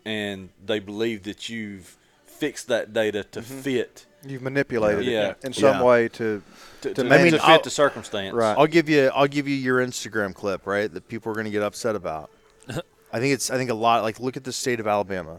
[0.05, 1.97] and they believe that you've
[2.27, 5.31] fixed that data to fit You've manipulated Yeah.
[5.31, 5.83] it in some Yeah.
[5.85, 6.43] way to.
[6.81, 8.35] to, To to, make- I mean, fit I'll- the circumstance.
[8.35, 8.57] Right.
[8.59, 10.93] I'll give you I'll give you your Instagram clip, right?
[10.93, 12.31] That people are going to get upset about.
[13.13, 14.03] I think it's I think a lot.
[14.03, 15.39] Like, look at the state of Alabama.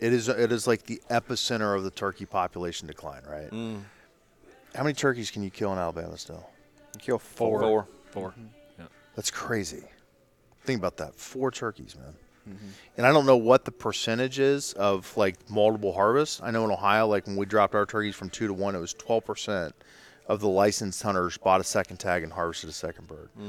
[0.00, 3.50] It is it is like the epicenter of the turkey population decline, right?
[3.50, 3.82] Mm.
[4.74, 6.48] How many turkeys can you kill in Alabama still?
[6.98, 7.60] Kill four.
[7.60, 7.86] Four.
[8.10, 8.30] four.
[8.30, 8.84] Mm-hmm.
[9.16, 9.84] That's crazy.
[10.62, 11.14] Think about that.
[11.14, 12.14] Four turkeys, man.
[12.48, 12.68] Mm-hmm.
[12.96, 16.40] And I don't know what the percentage is of like multiple harvests.
[16.42, 18.78] I know in Ohio, like when we dropped our turkeys from two to one, it
[18.78, 19.72] was 12%
[20.26, 23.28] of the licensed hunters bought a second tag and harvested a second bird.
[23.36, 23.42] But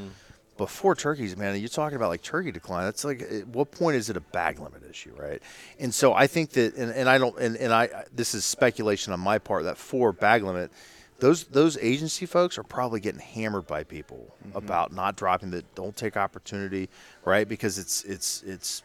[0.69, 2.85] four turkeys, man, you're talking about like turkey decline.
[2.85, 5.41] That's like, at what point is it a bag limit issue, right?
[5.79, 9.11] And so I think that, and, and I don't, and, and I, this is speculation
[9.13, 10.71] on my part, that four bag limit,
[11.19, 14.57] those those agency folks are probably getting hammered by people mm-hmm.
[14.57, 16.89] about not dropping the don't take opportunity,
[17.23, 17.47] right?
[17.47, 18.83] Because it's it's it's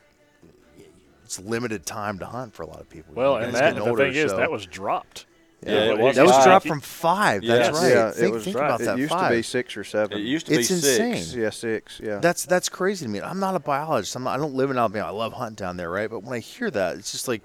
[1.25, 3.15] it's limited time to hunt for a lot of people.
[3.15, 5.27] Well, You and that getting the older, thing is so- that was dropped.
[5.65, 6.45] Yeah, it was that was five.
[6.45, 7.43] dropped from five.
[7.43, 7.83] That's Yes.
[7.83, 7.91] right.
[7.93, 8.67] Yeah, think, it was think right.
[8.67, 9.31] about it that used five.
[9.31, 10.19] to be six or seven.
[10.19, 11.17] It used to It's be insane.
[11.17, 11.35] six.
[11.35, 12.01] yeah, six.
[12.03, 12.19] Yeah.
[12.19, 13.21] That's that's crazy to me.
[13.21, 14.15] I'm not a biologist.
[14.17, 15.07] I'm not, I don't live in Alabama.
[15.07, 16.11] I love hunting down there, right?
[16.11, 17.43] But when I hear that, it's just like,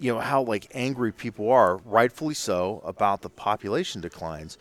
[0.00, 4.58] you know, how like angry people are, rightfully so, about the population declines.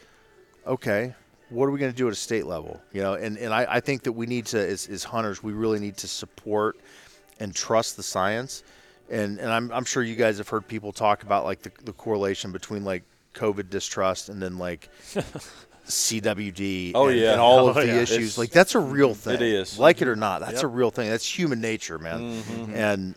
[0.65, 1.13] Okay,
[1.49, 2.79] what are we going to do at a state level?
[2.93, 5.51] You know, and, and I, I think that we need to, as, as hunters, we
[5.51, 6.77] really need to support
[7.39, 8.63] and trust the science.
[9.13, 11.93] And and I'm, I'm sure you guys have heard people talk about like the, the
[11.93, 13.03] correlation between like
[13.35, 14.89] COVID distrust and then like
[15.87, 17.31] CWD Oh, and, yeah.
[17.33, 17.95] and all Oh, of the yeah.
[18.01, 18.17] issues.
[18.17, 19.35] It's- like that's a real thing.
[19.35, 19.77] It is.
[19.77, 20.63] Like it or not, that's Yep.
[20.63, 21.09] a real thing.
[21.09, 22.41] That's human nature, man.
[22.41, 22.75] Mm-hmm.
[22.75, 23.15] And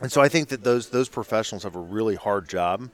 [0.00, 2.88] and so I think that those those professionals have a really hard job.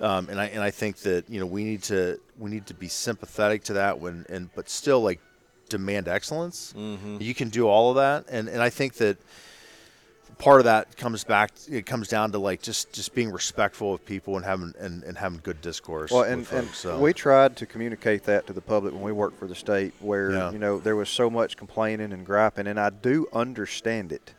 [0.00, 2.74] Um, and I and I think that you know we need to we need to
[2.74, 5.20] be sympathetic to that when and but still like
[5.68, 6.74] demand excellence.
[6.76, 7.18] Mm-hmm.
[7.20, 9.18] You can do all of that, and and I think that
[10.42, 11.52] part of that comes back.
[11.70, 15.16] It comes down to like just just being respectful of people and having and, and
[15.16, 16.10] having good discourse.
[16.10, 16.98] Well, with and, and so.
[16.98, 20.32] we tried to communicate that to the public when we worked for the state, where
[20.32, 20.50] Yeah.
[20.50, 24.34] you know there was so much complaining and griping, and I do understand it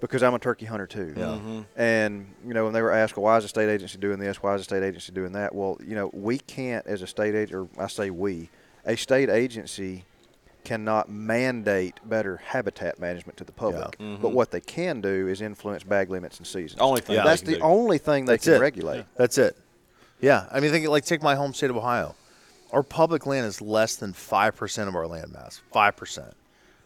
[0.00, 1.14] because I'm a turkey hunter too.
[1.16, 1.24] Yeah.
[1.24, 1.60] Mm-hmm.
[1.76, 4.42] And you know, when they were asked, well, "Why is the state agency doing this?
[4.42, 7.34] Why is the state agency doing that?" Well, you know, we can't, as a state
[7.34, 8.50] agent, or I say we,
[8.84, 10.04] a state agency
[10.66, 13.96] cannot mandate better habitat management to the public.
[13.98, 14.20] Mhm.
[14.20, 16.80] But what they can do is influence bag limits and seasons.
[16.80, 17.24] Only thing Yeah.
[17.24, 17.60] That's the do.
[17.60, 18.60] only thing they That's can it.
[18.60, 19.04] regulate.
[19.16, 19.56] That's it.
[20.20, 22.14] Yeah, I mean, think like take my home state of Ohio.
[22.72, 25.60] Our public land is less than five percent of our land mass.
[25.72, 26.34] Five percent.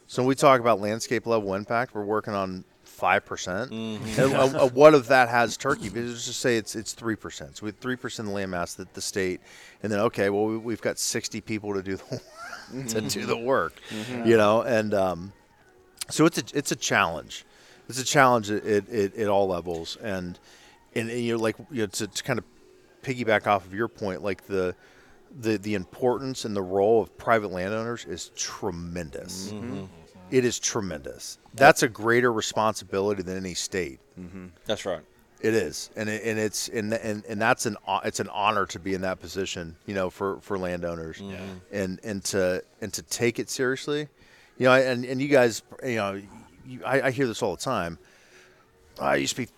[0.06, 3.70] So when we talk about landscape level impact, we're working on five percent.
[3.70, 4.34] Mm-hmm.
[4.34, 5.88] Uh, uh, what if that has turkey?
[5.88, 7.56] Let's just say it's it's three percent.
[7.56, 9.40] So we have three percent of the land mass that the state,
[9.82, 12.20] and then okay, well we, we've got sixty people to do the
[12.88, 13.74] to do the work,
[14.24, 15.32] you know, and um,
[16.10, 17.44] so it's a it's a challenge.
[17.88, 20.38] It's a challenge at, at, at, all levels, and
[20.94, 22.44] and, and you know, like you know, to, to kind of
[23.02, 24.74] piggyback off of your point, like the
[25.40, 29.52] the the importance and the role of private landowners is tremendous.
[30.30, 31.38] It is tremendous.
[31.54, 34.00] That's a greater responsibility than any state.
[34.18, 34.46] Mm-hmm.
[34.64, 35.02] That's right.
[35.40, 38.78] It is, and it, and it's and, and and that's an it's an honor to
[38.78, 41.42] be in that position, you know, for for landowners, mm-hmm.
[41.72, 44.08] and and to and to take it seriously,
[44.58, 46.20] you know, and and you guys, you know,
[46.66, 47.98] you, I, I hear this all the time.
[49.00, 49.48] I used to be.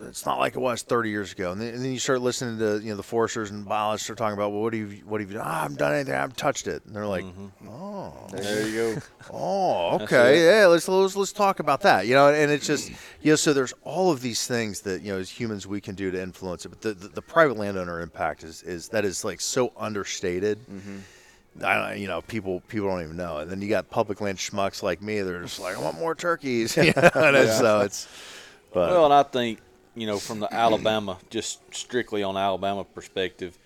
[0.00, 2.58] It's not like it was 30 years ago, and then, and then you start listening
[2.58, 5.20] to you know the foresters and biologists are talking about, well, what do you what
[5.20, 5.46] have you done?
[5.46, 6.14] Ah, I haven't done anything.
[6.14, 7.24] I haven't touched it, and they're like,
[7.68, 9.00] oh, There you go.
[9.32, 10.44] Oh, okay.
[10.60, 12.06] Yeah, let's, let's let's talk about that.
[12.08, 12.90] You know, and it's just
[13.20, 15.94] you know, so there's all of these things that you know as humans we can
[15.94, 16.70] do to influence it.
[16.70, 20.58] But the the, the private landowner impact is is that is like so understated.
[21.62, 23.38] I don't, you know, people people don't even know.
[23.38, 25.20] And then you got public land schmucks like me.
[25.20, 26.76] They're just like, I want more turkeys.
[26.76, 28.08] You know, and it's- So it's,
[28.72, 29.60] but Well, and I think
[29.94, 33.58] you know from the Alabama, just strictly on Alabama perspective,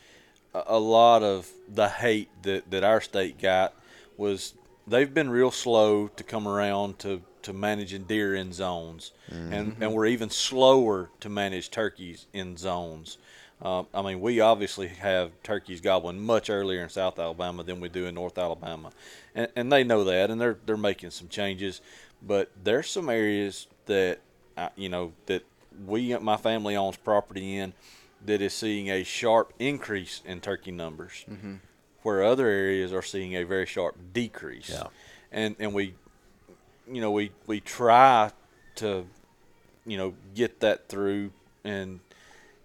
[0.55, 3.75] a, a lot of the hate that that our state got
[4.17, 4.55] was
[4.87, 9.13] they've been real slow to come around to to managing deer in zones,
[9.53, 13.19] and and we're even slower to manage turkeys in zones.
[13.63, 17.89] Um, I mean, we obviously have turkeys gobbling much earlier in South Alabama than we
[17.89, 18.91] do in North Alabama,
[19.35, 21.81] and, and they know that, and they're they're making some changes.
[22.21, 24.19] But there's some areas that
[24.59, 25.45] I, you know that
[25.85, 27.73] we, my family owns property in,
[28.25, 31.25] that is seeing a sharp increase in turkey numbers,
[32.03, 34.71] where other areas are seeing a very sharp decrease.
[34.71, 34.87] Yeah.
[35.33, 35.95] And and we,
[36.91, 38.31] you know, we we try
[38.77, 39.07] to,
[39.85, 41.33] you know, get that through,
[41.65, 42.01] and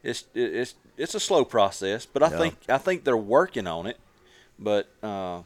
[0.04, 2.38] it's it's it's a slow process, but I Yeah.
[2.38, 3.98] think I think they're working on it.
[4.60, 5.42] But uh,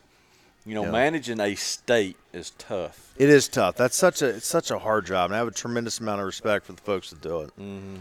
[0.66, 0.91] you know, Yeah.
[0.91, 3.13] managing a state is tough.
[3.18, 3.76] it is tough.
[3.76, 6.26] That's such a it's such a hard job, and I have a tremendous amount of
[6.26, 7.49] respect for the folks that do it.
[7.59, 7.97] Mm-hmm.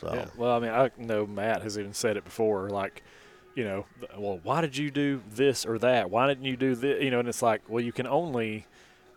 [0.00, 0.26] So Yeah.
[0.36, 2.70] Well, I mean, I know Matt has even said it before.
[2.70, 3.02] Like,
[3.54, 3.86] you know,
[4.16, 6.10] well, why did you do this or that?
[6.10, 7.02] Why didn't you do this?
[7.02, 8.66] You know, and it's like, well, you can only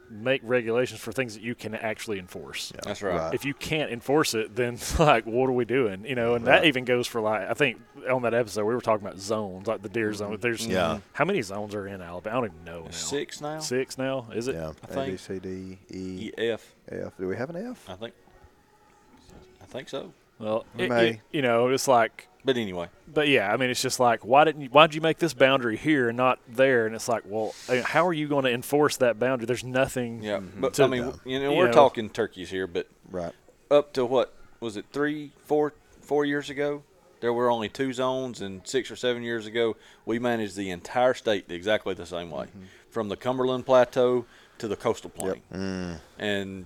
[0.09, 2.71] make regulations for things that you can actually enforce.
[2.83, 3.15] That's right.
[3.15, 3.33] Right.
[3.33, 6.05] If you can't enforce it, then like what are we doing?
[6.05, 8.81] You know, and that even goes for like I think on that episode we were
[8.81, 10.37] talking about zones, like the deer zone.
[10.39, 10.99] There's Yeah.
[11.13, 12.37] how many zones are in Alabama?
[12.37, 12.91] I don't even know now.
[12.91, 13.59] Six now.
[13.59, 14.27] Six now?
[14.33, 14.55] Is it?
[14.55, 14.71] Yeah.
[14.89, 15.19] I A, B, think.
[15.19, 16.73] C, D, E, E, F.
[16.89, 17.17] F.
[17.17, 17.83] Do we have an F?
[17.89, 18.13] I think.
[19.61, 20.13] I think so.
[20.39, 23.99] Well, it- it- you know, it's like But anyway, but yeah, I mean, it's just
[23.99, 26.85] like, why didn't you, why'd you make this boundary here and not there?
[26.85, 29.45] And it's like, well, I mean, how are you going to enforce that boundary?
[29.47, 30.23] There's nothing.
[30.23, 30.39] yeah.
[30.39, 31.73] But To- I mean, you know, you we're know.
[31.73, 33.33] talking turkeys here, but Right.
[33.69, 36.83] up to what was it three, four, four years ago?
[37.19, 39.75] There were only two zones, and six or seven years ago,
[40.05, 42.63] we managed the entire state exactly the same way, mm-hmm.
[42.89, 44.25] from the Cumberland Plateau
[44.59, 45.41] to the coastal plain.
[45.53, 45.99] Mm.
[46.17, 46.65] And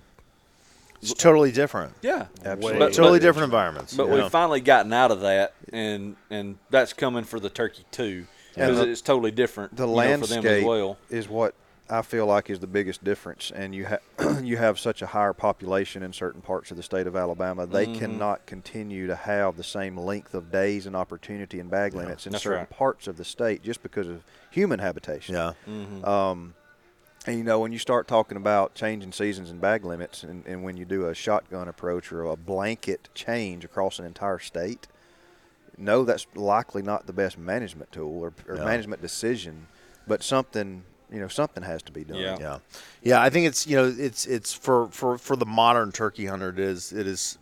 [1.02, 1.94] It's totally different.
[2.02, 2.78] yeah, Absolutely.
[2.78, 3.94] But- totally but- different environments.
[3.94, 4.22] But you know?
[4.22, 8.78] we've finally gotten out of that, and and that's coming for the turkey too, because
[8.80, 9.76] it's totally different.
[9.76, 10.98] The you know, for them landscape as well.
[11.10, 11.54] is what
[11.90, 14.00] I feel like is the biggest difference, and you have
[14.44, 17.66] you have such a higher population in certain parts of the state of Alabama.
[17.66, 17.98] They Mm-hmm.
[17.98, 22.32] cannot continue to have the same length of days and opportunity and bag limits in
[22.32, 22.70] that's certain right.
[22.70, 25.34] parts of the state just because of human habitation.
[25.34, 25.52] yeah.
[26.04, 26.54] Um,
[27.26, 30.62] and you know, when you start talking about changing seasons and bag limits, and, and
[30.62, 34.86] when you do a shotgun approach or a blanket change across an entire state,
[35.78, 38.64] no, that's likely not the best management tool or, or Yeah.
[38.64, 39.66] management decision,
[40.06, 42.18] but something, you know, something has to be done.
[42.18, 42.36] Yeah.
[42.40, 42.58] Yeah,
[43.02, 43.22] yeah.
[43.22, 46.50] I think it's you know it's it's for for for the modern turkey hunter.
[46.50, 47.38] It is it is.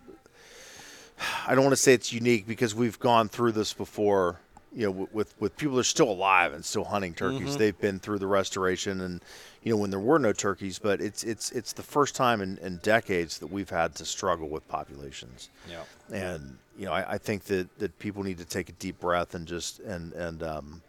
[1.46, 4.40] I don't want to say it's unique because we've gone through this before.
[4.74, 7.56] You know, with with, people that are still alive and still hunting turkeys.
[7.56, 9.20] They've been through the restoration and
[9.64, 10.78] you know when there were no turkeys.
[10.78, 14.48] But it's it's it's the first time in, in decades that we've had to struggle
[14.48, 15.48] with populations.
[15.68, 15.82] Yeah.
[16.12, 19.34] And you know, I, I think that, that people need to take a deep breath
[19.34, 20.82] and just and and um,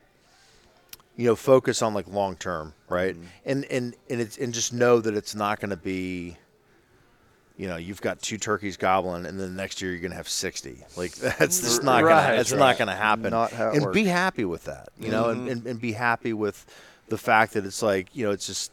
[1.18, 3.16] you know focus on like long term, right?
[3.46, 6.38] And and and it's and just know that it's not going to be.
[7.62, 10.18] You know, you've got two turkeys gobbling, and then the next year you're going to
[10.18, 10.84] have sixty.
[10.98, 12.58] Like that's just not Right, gonna, that's right.
[12.60, 13.30] not going to happen.
[13.30, 16.66] Not and be happy with that, you know, and, and, and be happy with
[17.10, 18.72] the fact that it's like you know it's just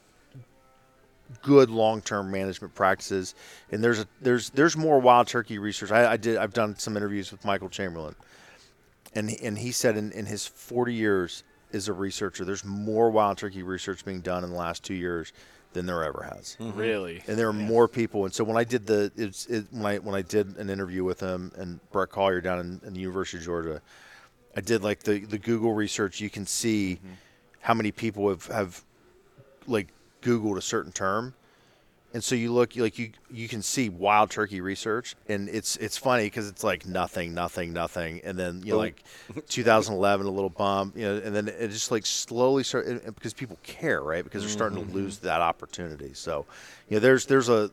[1.43, 3.34] good long-term management practices.
[3.70, 5.91] And there's a there's there's more wild turkey research.
[5.91, 8.14] I, I did I've done some interviews with Michael Chamberlain,
[9.14, 13.11] and he- and he said in, in his 40 years as a researcher, there's more
[13.11, 15.32] wild turkey research being done in the last two years
[15.72, 16.56] than there ever has.
[16.60, 16.78] Mm-hmm.
[16.78, 17.22] Really?
[17.26, 18.24] And there are more people.
[18.24, 21.04] And so when I did the it's it, when I when I did an interview
[21.04, 23.82] with him and Bret Collier down in, in the University of Georgia,
[24.56, 26.20] I did like the the Google research.
[26.20, 27.14] You can see mm-hmm.
[27.60, 28.82] how many people have have
[29.66, 29.88] like
[30.22, 31.34] Googled a certain term.
[32.14, 35.98] And so you look like you you can see wild turkey research, and it's it's
[35.98, 39.02] funny because it's like nothing, nothing, nothing, and then you know like
[39.48, 43.59] 2011 a little bump, you know, and then it just like slowly start because people
[43.62, 44.24] care, right?
[44.24, 44.94] Because they're starting to mm-hmm.
[44.94, 46.14] lose that opportunity.
[46.14, 46.46] So,
[46.88, 47.70] you know, there's there's a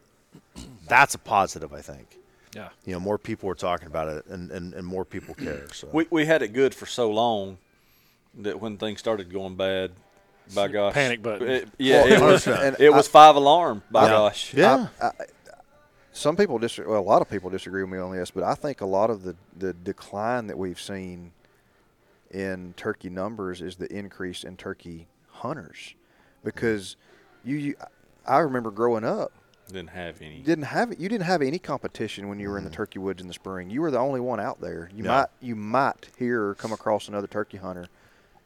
[0.88, 2.17] that's a positive, I think.
[2.53, 2.69] Yeah.
[2.86, 5.67] You know, more people are talking about it, and and, and more people care.
[5.71, 7.57] So We we had it good for so long
[8.39, 9.91] that when things started going bad,
[10.53, 11.47] by gosh, Panic button.
[11.47, 13.83] it- yeah, Well, it was and it was five alarm.
[13.89, 14.09] By Yeah.
[14.09, 14.87] gosh, yeah,
[16.11, 16.91] Some people disagree.
[16.91, 19.09] Well, a lot of people disagree with me on this, but I think a lot
[19.09, 21.31] of the the decline that we've seen
[22.31, 25.95] in turkey numbers is the increase in turkey hunters,
[26.43, 26.95] because
[27.43, 27.75] you, you
[28.25, 29.31] I remember growing up
[29.67, 30.39] didn't have any.
[30.41, 30.99] Didn't have it.
[30.99, 32.77] You didn't have any competition when you were in the mm-hmm.
[32.77, 33.69] turkey woods in the spring.
[33.69, 34.89] You were the only one out there.
[34.93, 35.11] You Yeah.
[35.11, 37.87] might you might hear or come across another turkey hunter,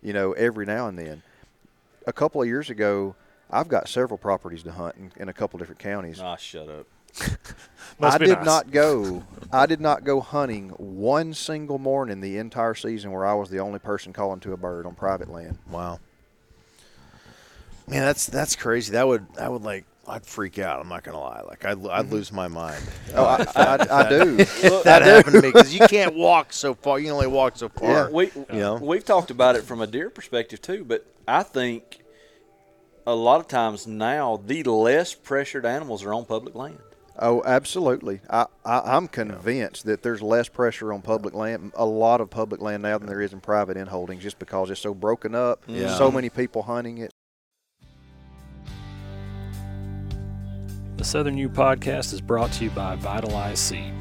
[0.02, 1.22] you know, every now and then.
[2.10, 3.16] A couple of years ago,
[3.52, 6.20] I've got several properties to hunt in, in a couple different counties.
[6.20, 6.88] Ah, shut up.
[8.00, 8.46] Must I be did nice.
[8.46, 9.24] not go.
[9.54, 13.60] I did not go hunting one single morning the entire season where I was the
[13.60, 15.60] only person calling to a bird on private land.
[15.70, 16.00] wow.
[17.88, 18.94] Man, that's that's crazy.
[18.94, 20.80] That would that would like I'd freak out.
[20.80, 21.42] I'm not gonna lie.
[21.48, 22.14] Like I'd, I'd mm-hmm.
[22.14, 22.84] lose my mind.
[23.16, 24.36] Oh, I, I, I do.
[24.84, 27.00] that happened to me because you can't walk so far.
[27.00, 28.12] You can only walk so far.
[28.12, 28.76] We You know?
[28.76, 32.04] we've talked about it from a deer perspective too, but I think
[33.08, 36.78] a lot of times now the less pressured animals are on public land.
[37.18, 38.22] Oh, absolutely.
[38.30, 42.62] I, I, I'm convinced that there's less pressure on public land, a lot of public
[42.62, 45.64] land now than there is in private in holdings, just because it's so broken up.
[45.68, 45.96] Yeah.
[45.98, 47.12] So many people hunting it.
[51.00, 53.94] The Southern U podcast is brought to you by Vitalize Seed.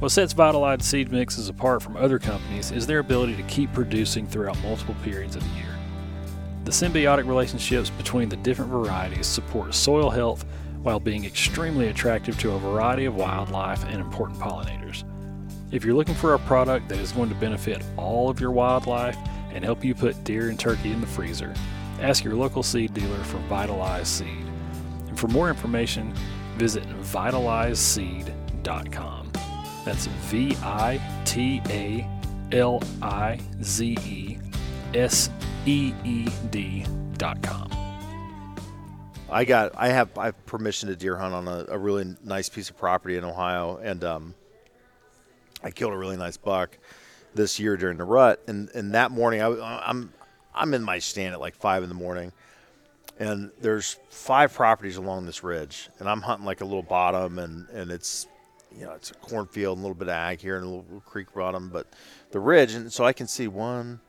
[0.00, 4.26] What sets Vitalize Seed Mixes apart from other companies is their ability to keep producing
[4.26, 5.78] throughout multiple periods of the year.
[6.64, 10.44] The symbiotic relationships between the different varieties support soil health
[10.82, 15.04] while being extremely attractive to a variety of wildlife and important pollinators.
[15.70, 19.16] If you're looking for a product that is going to benefit all of your wildlife
[19.52, 21.54] and help you put deer and turkey in the freezer,
[22.00, 24.47] ask your local seed dealer for Vitalize Seed.
[25.18, 26.14] For more information,
[26.58, 29.32] visit vitalizeseed.com.
[29.84, 32.08] That's V I T A
[32.52, 34.38] L I Z E
[34.94, 35.28] S
[35.66, 37.72] E E D.com.
[39.28, 42.48] I got I have I have permission to deer hunt on a, a really nice
[42.48, 44.36] piece of property in Ohio, and um,
[45.64, 46.78] I killed a really nice buck
[47.34, 48.40] this year during the rut.
[48.46, 49.48] And and that morning, I,
[49.84, 50.12] I'm
[50.54, 52.30] I'm in my stand at like five in the morning,
[53.18, 57.68] and there's five properties along this ridge, and I'm hunting like a little bottom, and
[57.70, 58.26] and it's
[58.76, 61.02] you know it's a cornfield, and a little bit of ag here, and a little,
[61.04, 61.86] creek bottom, but
[62.30, 64.00] the ridge, and so I can see one,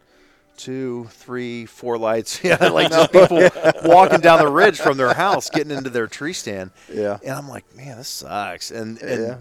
[0.58, 2.40] two, three, four lights.
[2.44, 3.50] Yeah, like just people
[3.86, 6.72] walking down the ridge from their house, getting into their tree stand.
[6.92, 7.18] Yeah.
[7.24, 8.72] And I'm like, man, this sucks.
[8.72, 9.38] And and Yeah.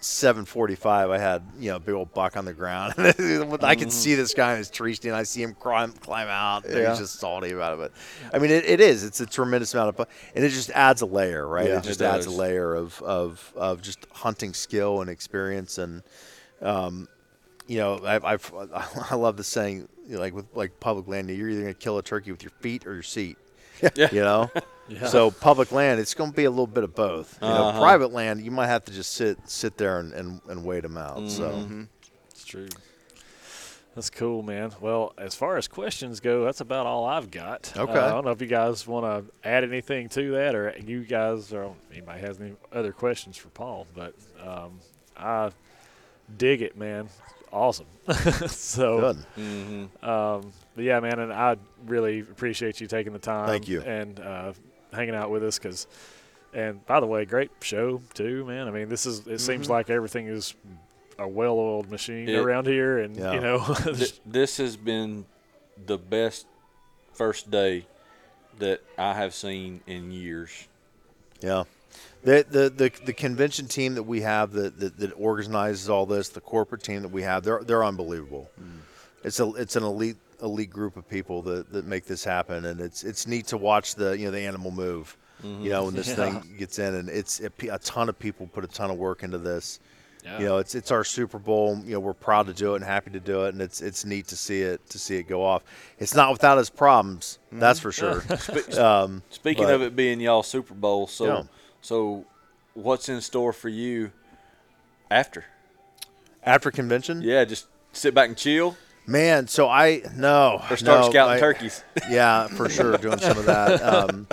[0.00, 2.94] 7:45, I had you know a big old buck on the ground.
[3.62, 5.16] I could see this guy in his tree stand.
[5.16, 6.64] I see him climb climb out.
[6.68, 6.90] Yeah.
[6.90, 7.78] He's just salty about it.
[7.78, 7.92] But
[8.34, 9.04] I mean, it, it is.
[9.04, 11.68] It's a tremendous amount of, and it just adds a layer, right?
[11.68, 11.78] Yeah.
[11.78, 16.02] it just It adds a layer of of of just hunting skill and experience and.
[16.62, 17.08] Um,
[17.66, 18.54] you know, I've, I've
[19.10, 21.78] I love the saying, you know, like with like public land, you're either going to
[21.78, 23.36] kill a turkey with your feet or your seat.
[23.94, 24.08] Yeah.
[24.12, 24.50] You know,
[25.06, 27.38] so public land, it's going to be a little bit of both.
[27.42, 27.78] You Uh-huh.
[27.78, 30.96] private land, you might have to just sit sit there and, and, and wait them
[30.96, 31.28] out.
[31.30, 31.82] So Mm-hmm.
[32.30, 32.68] It's true.
[33.94, 34.72] That's cool, man.
[34.80, 37.72] Well, as far as questions go, that's about all I've got.
[37.74, 37.92] Uh, Okay.
[37.98, 41.50] I don't know if you guys want to add anything to that, or you guys,
[41.54, 43.86] or anybody has any other questions for Paul.
[43.94, 44.12] But
[44.46, 44.80] um,
[45.16, 45.50] I
[46.36, 47.08] dig it, man.
[47.50, 47.86] Awesome.
[48.48, 49.16] so, good.
[49.38, 50.06] Mm-hmm.
[50.06, 51.56] um, but yeah, man, and I
[51.86, 53.46] really appreciate you taking the time.
[53.46, 53.80] Thank you.
[53.80, 54.52] and uh,
[54.96, 55.86] hanging out with us because.
[56.54, 58.66] And by the way, great show too, man.
[58.66, 59.26] I mean, this is.
[59.26, 59.72] It seems mm-hmm.
[59.72, 60.54] like everything is
[61.18, 63.34] a well-oiled machine It- around here, and Yeah.
[63.34, 65.26] you know, Th- this has been
[65.86, 66.46] the best
[67.12, 67.86] first day
[68.58, 70.68] that I have seen in years.
[71.40, 71.64] Yeah.
[72.22, 76.28] The, the, the, the convention team that we have that, that, that organizes all this,
[76.28, 78.50] the corporate team that we have, they're, they're unbelievable.
[78.60, 78.78] Mm.
[79.22, 82.80] It's a it's an elite elite group of people that, that make this happen, and
[82.80, 85.16] it's it's neat to watch the you know the animal move.
[85.42, 88.64] You know when this thing gets in, and it's a, a ton of people put
[88.64, 89.80] a ton of work into this.
[90.24, 90.38] Yeah.
[90.40, 91.78] You know, it's it's our Super Bowl.
[91.84, 94.04] You know, we're proud to do it and happy to do it, and it's it's
[94.04, 95.62] neat to see it to see it go off.
[95.98, 98.24] It's not without its problems, that's for sure.
[98.80, 101.42] um, Speaking But- of it being y'all Super Bowl, so Yeah.
[101.80, 102.24] so
[102.74, 104.10] what's in store for you
[105.10, 105.44] after?
[106.42, 108.76] after convention, Yeah, just sit back and chill,
[109.06, 109.46] man.
[109.48, 111.82] So I no or start no, scouting I- turkeys.
[112.10, 113.82] Yeah, for sure, doing some of that.
[113.82, 114.26] Um,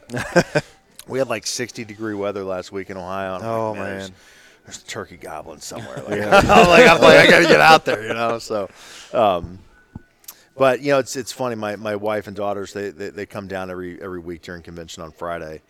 [1.07, 3.35] we had like 60 degree weather last week in Ohio.
[3.35, 3.97] I'm Oh, like, man.
[3.99, 4.11] there's,
[4.65, 5.97] there's a turkey goblin somewhere.
[5.97, 8.39] Like, I'm like, I'm like, I gotta get out there, you know.
[8.39, 8.69] So,
[9.13, 9.59] um,
[10.55, 11.55] but you know, it's it's funny.
[11.55, 15.03] My, my wife and daughters they, they, they come down every every week during convention
[15.03, 15.61] on Friday,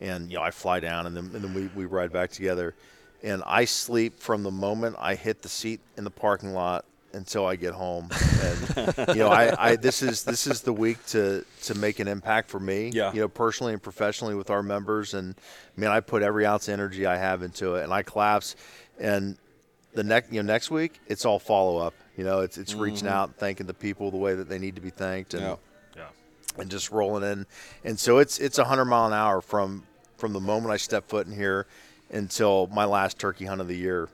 [0.00, 2.74] and you know I fly down and then and then we, we ride back together,
[3.22, 6.84] and I sleep from the moment I hit the seat in the parking lot
[7.14, 8.08] until I get home.
[8.42, 12.08] And you know, I, I this is this is the week to to make an
[12.08, 12.90] impact for me.
[12.92, 13.12] Yeah.
[13.12, 15.34] You know, personally and professionally with our members, and
[15.76, 18.56] man, I put every ounce of energy I have into it, and I collapse.
[18.98, 19.36] And
[19.94, 21.94] the next you know next week it's all follow up.
[22.16, 23.16] You know, it's it's reaching mm-hmm.
[23.16, 25.56] out, and thanking the people the way that they need to be thanked, and Yeah.
[25.96, 26.08] yeah.
[26.58, 27.46] and just rolling in.
[27.84, 29.84] And so it's it's a hundred mile an hour from
[30.16, 31.66] from the moment I step foot in here
[32.10, 34.08] until my last turkey hunt of the year.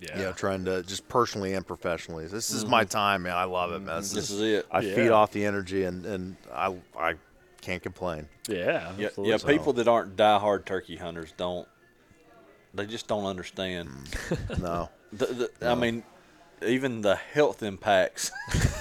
[0.00, 0.18] Yeah.
[0.18, 2.26] You know, trying to just personally and professionally.
[2.26, 2.88] This is my mm-hmm.
[2.88, 3.36] time, man.
[3.36, 4.00] I love it, man.
[4.00, 4.66] This, This is, is it.
[4.70, 4.94] I Yeah.
[4.94, 7.14] feed off the energy, and and I I
[7.60, 8.28] can't complain.
[8.48, 8.92] Yeah.
[8.98, 9.38] Yeah, yeah.
[9.38, 11.66] People that aren't diehard turkey hunters don't.
[12.74, 13.88] They just don't understand.
[13.88, 14.58] Mm.
[14.60, 16.02] No, The, the, I mean,
[16.66, 18.32] even the health impacts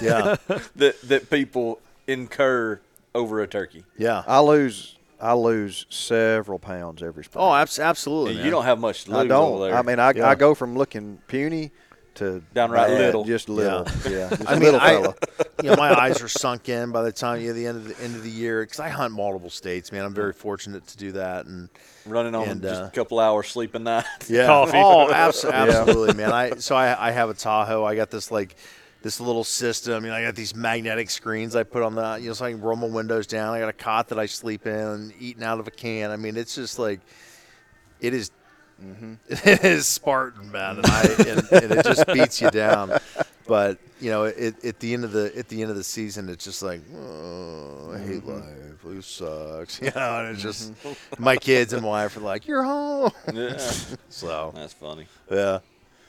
[0.02, 0.38] yeah,
[0.76, 2.82] that that people incur
[3.14, 3.86] over a turkey.
[3.98, 4.24] yeah.
[4.26, 7.44] I lose I lose several pounds every spring.
[7.44, 8.44] Oh, abs- absolutely.
[8.44, 9.54] you don't have much to lose I don't.
[9.54, 9.76] over there.
[9.78, 10.28] I mean, I, Yeah.
[10.30, 11.72] I go from looking puny
[12.16, 13.24] to Downright bad, little.
[13.24, 13.88] just little.
[14.08, 15.16] Yeah, just I a mean, little I, fella.
[15.64, 17.88] you know, my eyes are sunk in by the time you get the end of
[17.88, 20.06] the end of the year because I hunt multiple states, man.
[20.06, 21.70] I'm very fortunate to do that, and
[22.06, 24.06] running on and, just uh, a couple hours sleep a night.
[24.28, 24.78] yeah, Coffee.
[24.78, 26.32] Oh, abso- absolutely, man.
[26.32, 27.84] I so I, I have a Tahoe.
[27.84, 28.58] I got this like
[29.04, 30.06] this little system.
[30.06, 32.52] You know, I got these magnetic screens I put on the you know, so I
[32.52, 33.54] can roll my windows down.
[33.54, 36.10] I got a cot that I sleep in, eating out of a can.
[36.10, 37.02] I mean, it's just like
[38.00, 38.32] it is.
[38.84, 42.98] Mm-hmm, it is Spartan, man, and, I, and, and it just beats you down.
[43.46, 46.28] But you know, it, at the end of the at the end of the season,
[46.28, 48.32] it's just like, oh, I hate mm-hmm.
[48.32, 48.84] life.
[48.84, 49.82] Life sucks.
[49.82, 51.24] You know, and it's just mm-hmm.
[51.24, 53.58] my kids and wife are like, "You're home." yeah,
[54.10, 55.08] So that's funny.
[55.30, 55.60] yeah,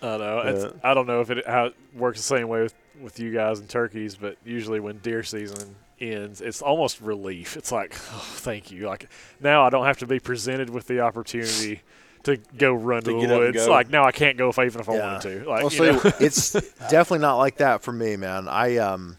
[0.03, 0.39] I don't know.
[0.41, 3.33] It's, I don't know if it how it works the same way with, with you
[3.33, 7.57] guys and turkeys, but usually when deer season ends, it's almost relief.
[7.57, 8.87] It's like, oh, thank you.
[8.87, 9.09] Like
[9.41, 11.83] now I don't have to be presented with the opportunity
[12.25, 13.67] to go run to, To the get up and woods.
[13.67, 13.71] go.
[13.71, 15.13] Like now I can't go if I even if I Yeah.
[15.15, 15.49] wanted to.
[15.49, 16.01] Like Well, you know.
[16.21, 16.53] it's
[16.91, 18.49] definitely not like that for me, man.
[18.49, 19.19] I um,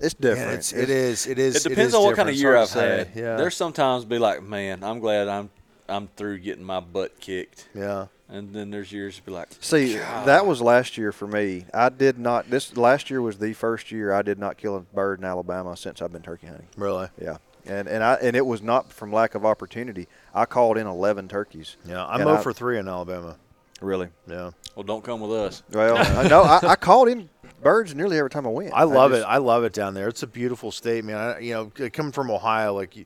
[0.00, 0.48] It's different.
[0.48, 1.56] man, it's, it is, it is.
[1.56, 3.10] It depends is on what kind of year I've It's had.
[3.14, 5.50] Yeah, There's sometimes be like, man, I'm glad I'm
[5.88, 8.06] I'm through getting my butt kicked, yeah.
[8.28, 11.64] And then there's years to be like, See, that was last year for me.
[11.72, 12.50] I did not.
[12.50, 15.76] This last year was the first year I did not kill a bird in Alabama
[15.76, 16.66] since I've been turkey hunting.
[16.76, 17.08] Really.
[17.20, 20.08] Yeah, and and I and it was not from lack of opportunity.
[20.34, 21.76] I called in eleven turkeys.
[21.84, 23.36] Yeah, I'm And 0 for three in Alabama.
[23.80, 24.08] Really?
[24.26, 25.62] Yeah, well, don't come with us.
[25.70, 27.28] Well, I know I, I called in
[27.62, 28.72] birds nearly every time I went.
[28.72, 29.26] I love just- it.
[29.26, 30.08] I love it down there.
[30.08, 31.16] It's a beautiful state, man.
[31.16, 33.04] I, you know, coming from Ohio, like you,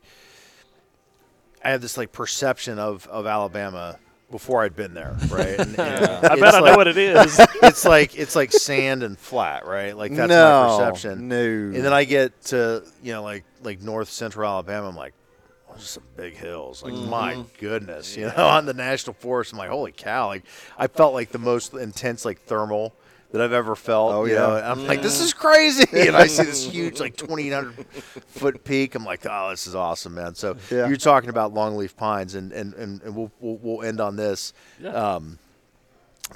[1.65, 3.99] I had this like perception of of Alabama
[4.31, 5.59] before I'd been there, right?
[5.59, 5.81] And, and
[6.25, 7.41] I it's bet I know what it is.
[7.63, 9.97] it's like it's like sand and flat, right?
[9.97, 11.29] Like that's no, my perception.
[11.29, 14.89] No, And then I get to you know like like north central Alabama.
[14.89, 15.15] I'm like,
[15.69, 16.83] oh, there's some big hills.
[16.83, 17.11] Like mm-hmm.
[17.11, 19.53] my goodness, you know, on the national forest.
[19.53, 20.29] I'm like, holy cow!
[20.29, 20.45] Like
[20.79, 22.95] I felt like the most intense like thermal
[23.33, 24.13] that I've ever felt.
[24.13, 24.41] Oh, you yeah.
[24.41, 24.55] know?
[24.57, 25.85] I'm like, this is crazy.
[26.09, 27.87] and I see this huge like 2,800
[28.27, 28.95] foot peak.
[28.95, 30.35] I'm like, oh, this is awesome, man.
[30.35, 30.89] So Yeah.
[30.89, 34.53] you're talking about longleaf pines, and and and, and we'll, we'll we'll end on this.
[34.85, 35.39] Um,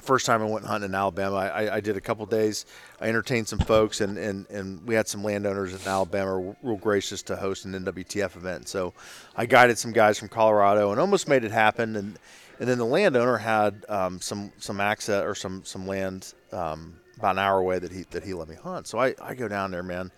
[0.01, 2.65] first time I went hunting in Alabama, I, I, I did a couple days.
[2.99, 6.75] I entertained some folks, and, and, and we had some landowners in Alabama were real
[6.77, 8.67] gracious to host an NWTF event.
[8.67, 8.93] So
[9.37, 11.95] I guided some guys from Colorado and almost made it happen.
[11.95, 12.19] And
[12.59, 17.31] and then the landowner had um, some some access or some some land um, about
[17.31, 18.87] an hour away that he that he let me hunt.
[18.87, 20.11] So I, I go down there, man,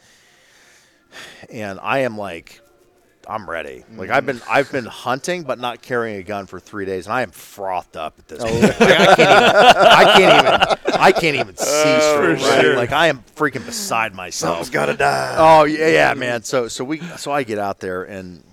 [1.52, 2.62] and I am like.
[3.30, 3.84] I'm ready.
[3.94, 7.14] Like I've been, I've been hunting, but not carrying a gun for three days, and
[7.14, 8.62] I am frothed up at this point.
[8.62, 9.52] Like, I can't even,
[9.86, 12.40] I can't even, I can't even see straight.
[12.50, 12.62] right?
[12.62, 12.78] sure.
[12.78, 14.60] Like I am freaking beside myself.
[14.60, 15.36] Something's got to die.
[15.38, 16.44] Oh yeah, yeah, man.
[16.44, 18.46] So so we so I get out there and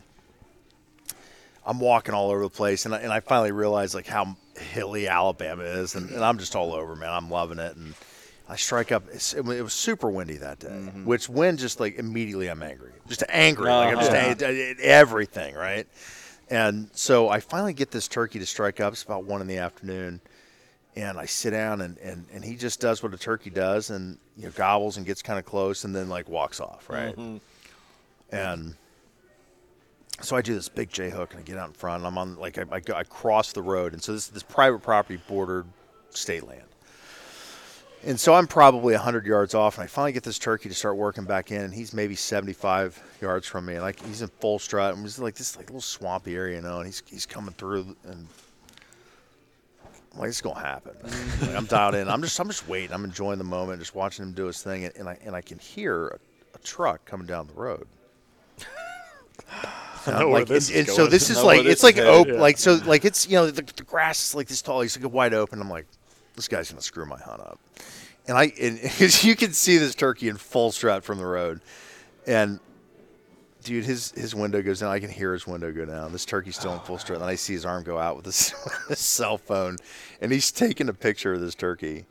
[1.66, 5.08] I'm walking all over the place, and I, and I finally realize like how hilly
[5.08, 7.10] Alabama is, and, and I'm just all over, man.
[7.10, 7.94] I'm loving it, and
[8.48, 9.04] I strike up.
[9.08, 10.68] It, was- super windy that day,
[11.04, 14.74] which wind just like immediately I'm angry, just angry, like I'm just Uh-huh.
[14.80, 15.86] everything, right?
[16.50, 18.92] And so I finally get this turkey to strike up.
[18.92, 20.20] It's about one in the afternoon.
[20.96, 24.16] And I sit down and, and, and he just does what a turkey does and
[24.36, 27.16] you know gobbles and gets kind of close and then like walks off, right?
[28.30, 28.74] And
[30.20, 32.00] so I do this big J hook and I get out in front.
[32.00, 34.42] And I'm on like I, I, go, I cross the road, and so this this
[34.42, 35.66] private property bordered
[36.10, 36.62] state land.
[38.06, 40.96] And so I'm probably 100 yards off, and I finally get this turkey to start
[40.96, 44.58] working back in, and he's maybe 75 yards from me, and like he's in full
[44.58, 47.54] strut, and he's like this like little swampy area, you know, and he's he's coming
[47.54, 48.26] through, and
[50.12, 50.92] I'm like it's gonna happen.
[51.40, 52.08] Like, I'm dialed in.
[52.08, 52.92] I'm just I'm just waiting.
[52.92, 55.40] I'm enjoying the moment, just watching him do his thing, and, and I and I
[55.40, 56.18] can hear a,
[56.54, 57.86] a truck coming down the road.
[60.06, 62.40] And I'm where like, this and- so this is like it's like open, yeah.
[62.40, 65.12] like so like it's you know the, the grass is like this tall, it's like
[65.12, 65.60] wide open.
[65.60, 65.86] I'm like,
[66.36, 67.58] this guy's gonna screw my hunt up,
[68.26, 68.78] and I and
[69.24, 71.60] you can see this turkey in full strut from the road,
[72.26, 72.60] and
[73.62, 74.90] dude, his his window goes down.
[74.90, 76.12] I can hear his window go down.
[76.12, 78.54] This turkey's still in full strut, and I see his arm go out with his,
[78.88, 79.78] his cell phone,
[80.20, 82.04] and he's taking a picture of this turkey,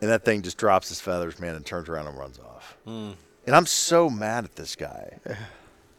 [0.00, 2.76] and that thing just drops his feathers, man, and turns around and runs off.
[2.84, 3.12] Hmm.
[3.46, 5.18] And I'm so mad at this guy.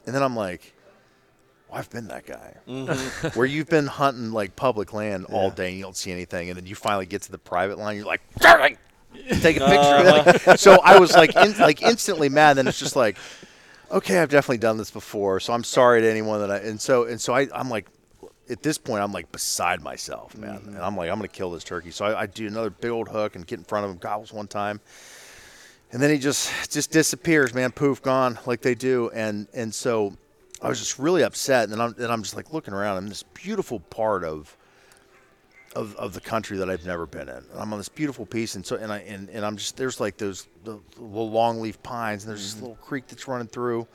[0.06, 0.73] And then I'm like,
[1.74, 2.54] I've been that guy.
[2.68, 3.38] Mm-hmm.
[3.38, 6.48] Where you've been hunting like public land all day and you don't see anything.
[6.48, 8.78] And then you finally get to the private line, you're like, "Darling!"
[9.40, 9.76] take a picture.
[9.76, 10.38] Uh-huh.
[10.46, 12.54] Like, so I was like, in, like instantly mad.
[12.54, 13.16] Then it's just like,
[13.90, 15.40] okay, I've definitely done this before.
[15.40, 17.86] So I'm sorry to anyone that I, and so, and so I, I'm like,
[18.50, 20.58] at this point, I'm like beside myself, man.
[20.58, 20.68] Mm-hmm.
[20.70, 21.90] And I'm like, I'm going to kill this turkey.
[21.90, 24.32] So I, I do another big old hook and get in front of him, gobbles
[24.32, 24.80] one time
[25.94, 27.70] and then he just just disappears, man.
[27.70, 29.10] Poof, gone, like they do.
[29.14, 30.16] And and so
[30.64, 31.64] I was just really upset.
[31.64, 32.96] And then I'm and I'm just like looking around.
[32.96, 34.56] I'm in this beautiful part of
[35.76, 37.36] of, of the country that I've never been in.
[37.36, 40.00] And I'm on this beautiful piece, and so and I and, and I'm just there's
[40.00, 42.62] like those the, the longleaf pines, and there's this mm-hmm.
[42.62, 43.86] little creek that's running through,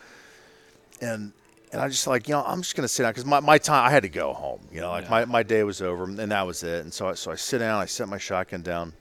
[1.01, 1.33] and.
[1.71, 3.85] And I just like, you know, I'm just gonna sit down because my, my time
[3.85, 4.59] I had to go home.
[4.71, 6.83] You know, like my, my day was over and that was it.
[6.83, 8.91] And so I, so I sit down, I set my shotgun down,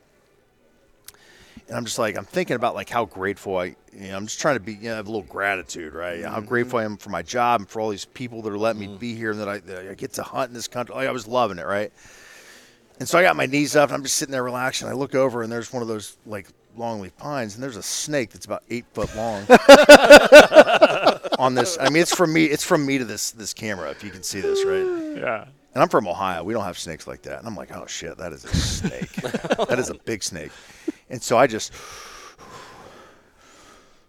[1.68, 4.40] and I'm just like I'm thinking about like how grateful I you know I'm just
[4.40, 6.46] trying to be you know have a little gratitude right how mm-hmm.
[6.46, 8.88] grateful I am for my job and for all these people that are letting me
[8.88, 8.98] mm.
[8.98, 11.12] be here and that I, that I get to hunt in this country like I
[11.12, 11.92] was loving it right
[12.98, 15.14] and so I got my knees up and I'm just sitting there relaxing I look
[15.14, 18.62] over and there's one of those like longleaf pines and there's a snake that's about
[18.70, 19.42] eight foot long
[21.38, 24.02] on this I mean it's from me it's from me to this this camera if
[24.04, 25.44] you can see this right yeah.
[25.74, 26.44] and I'm from Ohio.
[26.44, 27.40] We don't have snakes like that.
[27.40, 29.10] And I'm like, oh shit, that is a snake.
[29.68, 30.52] that is a big snake.
[31.10, 31.72] And so I just,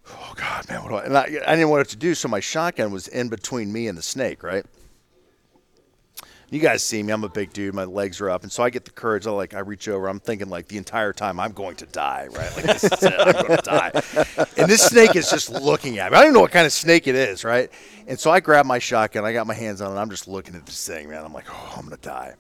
[0.09, 1.03] oh God, man, what do I?
[1.05, 3.87] And I, I didn't know what to do, so my shotgun was in between me
[3.87, 4.65] and the snake, right?
[6.51, 7.13] You guys see me.
[7.13, 7.75] I'm a big dude.
[7.75, 9.27] My legs are up, and so I get the courage.
[9.27, 9.53] I like.
[9.53, 10.09] I reach over.
[10.09, 12.27] I'm thinking like the entire time I'm going to die.
[12.31, 12.55] Right?
[12.55, 13.13] Like this is it.
[13.19, 13.91] I'm going to die.
[14.57, 16.17] And this snake is just looking at me.
[16.17, 17.43] I don't even know what kind of snake it is.
[17.43, 17.69] Right?
[18.07, 19.25] And so I grab my shotgun.
[19.25, 19.99] I got my hands on it.
[19.99, 21.23] I'm just looking at this thing, man.
[21.23, 22.33] I'm like, oh, I'm going to die.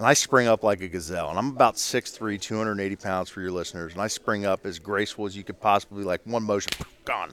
[0.00, 1.28] And I spring up like a gazelle.
[1.28, 3.92] And I'm about 6'3", 280 pounds for your listeners.
[3.92, 6.72] And I spring up as graceful as you could possibly, like one motion,
[7.04, 7.32] gone.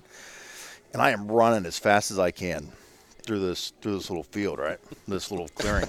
[0.92, 2.68] And I am running as fast as I can
[3.22, 4.80] through this through this little field, right?
[5.08, 5.88] This little clearing.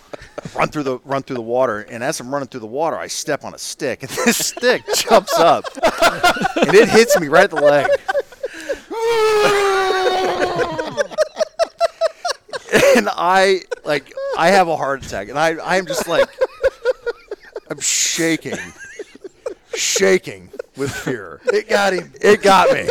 [0.56, 3.06] run through the run through the water, and as I'm running through the water, I
[3.06, 5.66] step on a stick, and this stick jumps up,
[6.56, 7.90] and it hits me right at the leg.
[12.96, 16.28] and I like I have a heart attack, and I I am just like
[17.70, 18.58] I'm shaking,
[19.74, 21.40] shaking with fear.
[21.46, 22.12] It got him.
[22.20, 22.88] It got me.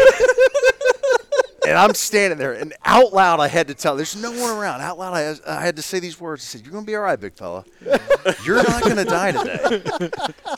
[1.67, 3.95] And I'm standing there, and out loud I had to tell.
[3.95, 4.81] There's no one around.
[4.81, 6.43] Out loud I, I had to say these words.
[6.43, 7.63] I said, "You're gonna be all right, big fella.
[8.45, 9.81] You're not gonna die today.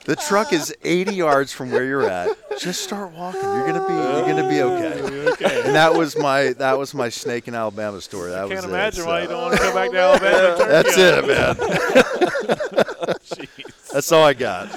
[0.06, 2.30] The truck is 80 yards from where you're at.
[2.60, 3.41] Just start walking.
[3.41, 7.47] You're gonna be you're gonna be okay." And that was my that was my snake
[7.47, 8.32] in Alabama story.
[8.32, 9.24] That Can't was imagine it, why so.
[9.24, 10.56] you don't want to go back to Alabama.
[10.68, 11.56] That's it, man.
[13.93, 14.70] That's all I got.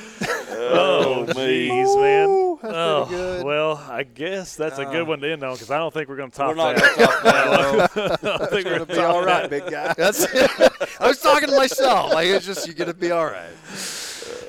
[0.70, 2.47] Oh, jeez, man.
[2.59, 3.44] Ooh, that's Oh, pretty good.
[3.46, 6.16] well, I guess that's a good one to end on because I don't think we're
[6.16, 6.96] going to top We're not that.
[6.96, 9.50] going to talk I think we're going to be all right, that.
[9.50, 9.92] big guy.
[9.96, 10.50] That's it.
[11.00, 12.12] I was talking to myself.
[12.12, 13.50] Like it's just you're gonna be all right.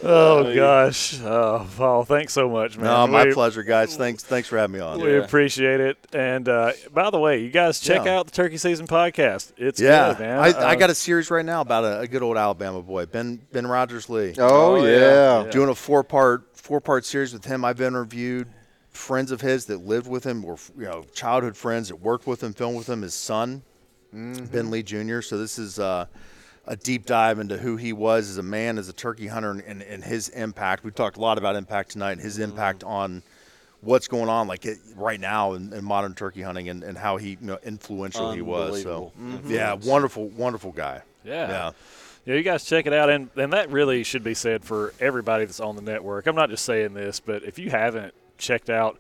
[0.01, 2.86] Oh gosh, oh, Paul, thanks so much, man.
[2.86, 3.97] No, my We- pleasure, guys.
[3.97, 5.01] Thanks, thanks for having me on.
[5.01, 5.18] We Yeah.
[5.24, 5.97] appreciate it.
[6.14, 8.18] And uh, by the way, you guys check Yeah.
[8.20, 9.51] out the Turkey Season podcast.
[9.57, 10.39] It's Yeah, good, man.
[10.39, 13.07] I, Uh, I got a series right now about a, a good old Alabama boy,
[13.07, 14.36] Ben Ben Rogers Lee.
[14.39, 14.91] Oh, Oh, yeah.
[14.97, 15.43] yeah.
[15.43, 15.51] Yeah.
[15.51, 17.66] Doing a four part four part series with him.
[17.66, 18.48] I've interviewed
[18.92, 22.44] friends of his that lived with him, were you know childhood friends that worked with
[22.44, 23.02] him, filmed with him.
[23.02, 23.64] His son,
[24.16, 24.46] mm-hmm.
[24.46, 25.22] Ben Lee Jr.
[25.22, 26.06] So this is uh,
[26.68, 29.62] a deep dive into who he was as a man, as a turkey hunter, and,
[29.62, 30.84] and, and his impact.
[30.84, 32.52] We talked a lot about impact tonight, and his mm-hmm.
[32.52, 33.24] impact on
[33.82, 37.18] what's going on like it, right now in, in modern turkey hunting, and, and how
[37.18, 38.84] he you know, influential he was.
[38.84, 39.90] So Unbelievable yeah, mm-hmm.
[39.90, 41.02] wonderful, wonderful guy.
[41.24, 41.50] Yeah.
[41.50, 41.72] Yeah.
[42.30, 45.46] Yeah, you guys check it out, and and that really should be said for everybody
[45.46, 46.28] that's on the network.
[46.28, 49.00] I'm not just saying this, but if you haven't checked out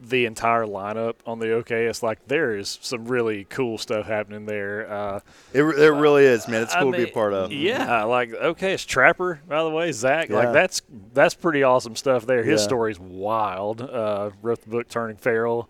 [0.00, 4.88] the entire lineup on the OKS, like there is some really cool stuff happening there.
[4.88, 5.20] Uh,
[5.52, 6.62] It, re- it really is, man.
[6.62, 7.50] It's I cool to be a part of.
[7.52, 10.28] Yeah, like okay, it's Trapper, by the way, Zach.
[10.28, 10.36] Yeah.
[10.36, 10.80] Like that's
[11.12, 12.44] that's pretty awesome stuff there.
[12.44, 12.66] His Yeah.
[12.66, 13.80] story's wild.
[13.82, 15.68] Uh, wrote the book Turning Feral.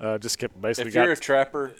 [0.00, 1.74] Uh, just kept basically If you're a trapper,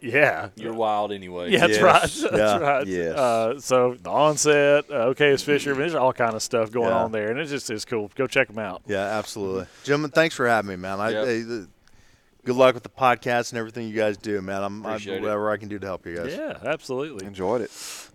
[0.00, 0.48] yeah.
[0.56, 1.50] you're wild anyway.
[1.50, 1.82] Yeah, that's Yes.
[1.82, 2.02] right.
[2.32, 2.58] That's Yeah.
[2.58, 2.86] right.
[2.86, 3.16] Yes.
[3.16, 6.70] Uh, so the onset, uh, okay, as Fisher, I mean, there's all kind of stuff
[6.70, 7.02] going Yeah.
[7.04, 8.10] on there, and it just is cool.
[8.14, 8.82] Go check them out.
[8.86, 9.66] Yeah, absolutely.
[9.84, 11.00] Gentlemen, thanks for having me, man.
[11.00, 11.24] I, Yep.
[11.26, 11.68] hey, the-
[12.44, 14.62] good luck with the podcast and everything you guys do, man.
[14.62, 15.22] I'm I, Appreciate it.
[15.22, 16.34] whatever I can do to help you guys.
[16.34, 17.26] Yeah, absolutely.
[17.26, 17.70] Enjoyed it.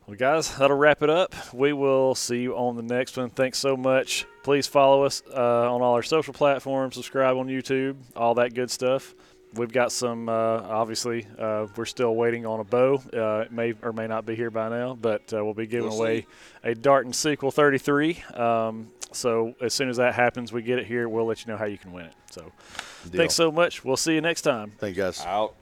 [0.07, 1.33] Well, guys, that'll wrap it up.
[1.53, 3.29] We will see you on the next one.
[3.31, 4.25] Thanks so much.
[4.43, 8.69] Please follow us uh, on all our social platforms, subscribe on YouTube, all that good
[8.69, 9.15] stuff.
[9.55, 13.01] We've got some, uh, obviously, uh, we're still waiting on a bow.
[13.13, 15.89] Uh, it may or may not be here by now, but uh, we'll be giving
[15.89, 16.27] We'll away
[16.63, 18.23] a Darton Sequel 33.
[18.33, 21.57] Um, so as soon as that happens, we get it here, we'll let you know
[21.57, 22.13] how you can win it.
[22.31, 22.51] So
[23.09, 23.19] Deal.
[23.19, 23.83] thanks so much.
[23.85, 24.73] We'll see you next time.
[24.77, 25.25] Thank you guys.
[25.25, 25.55] Out.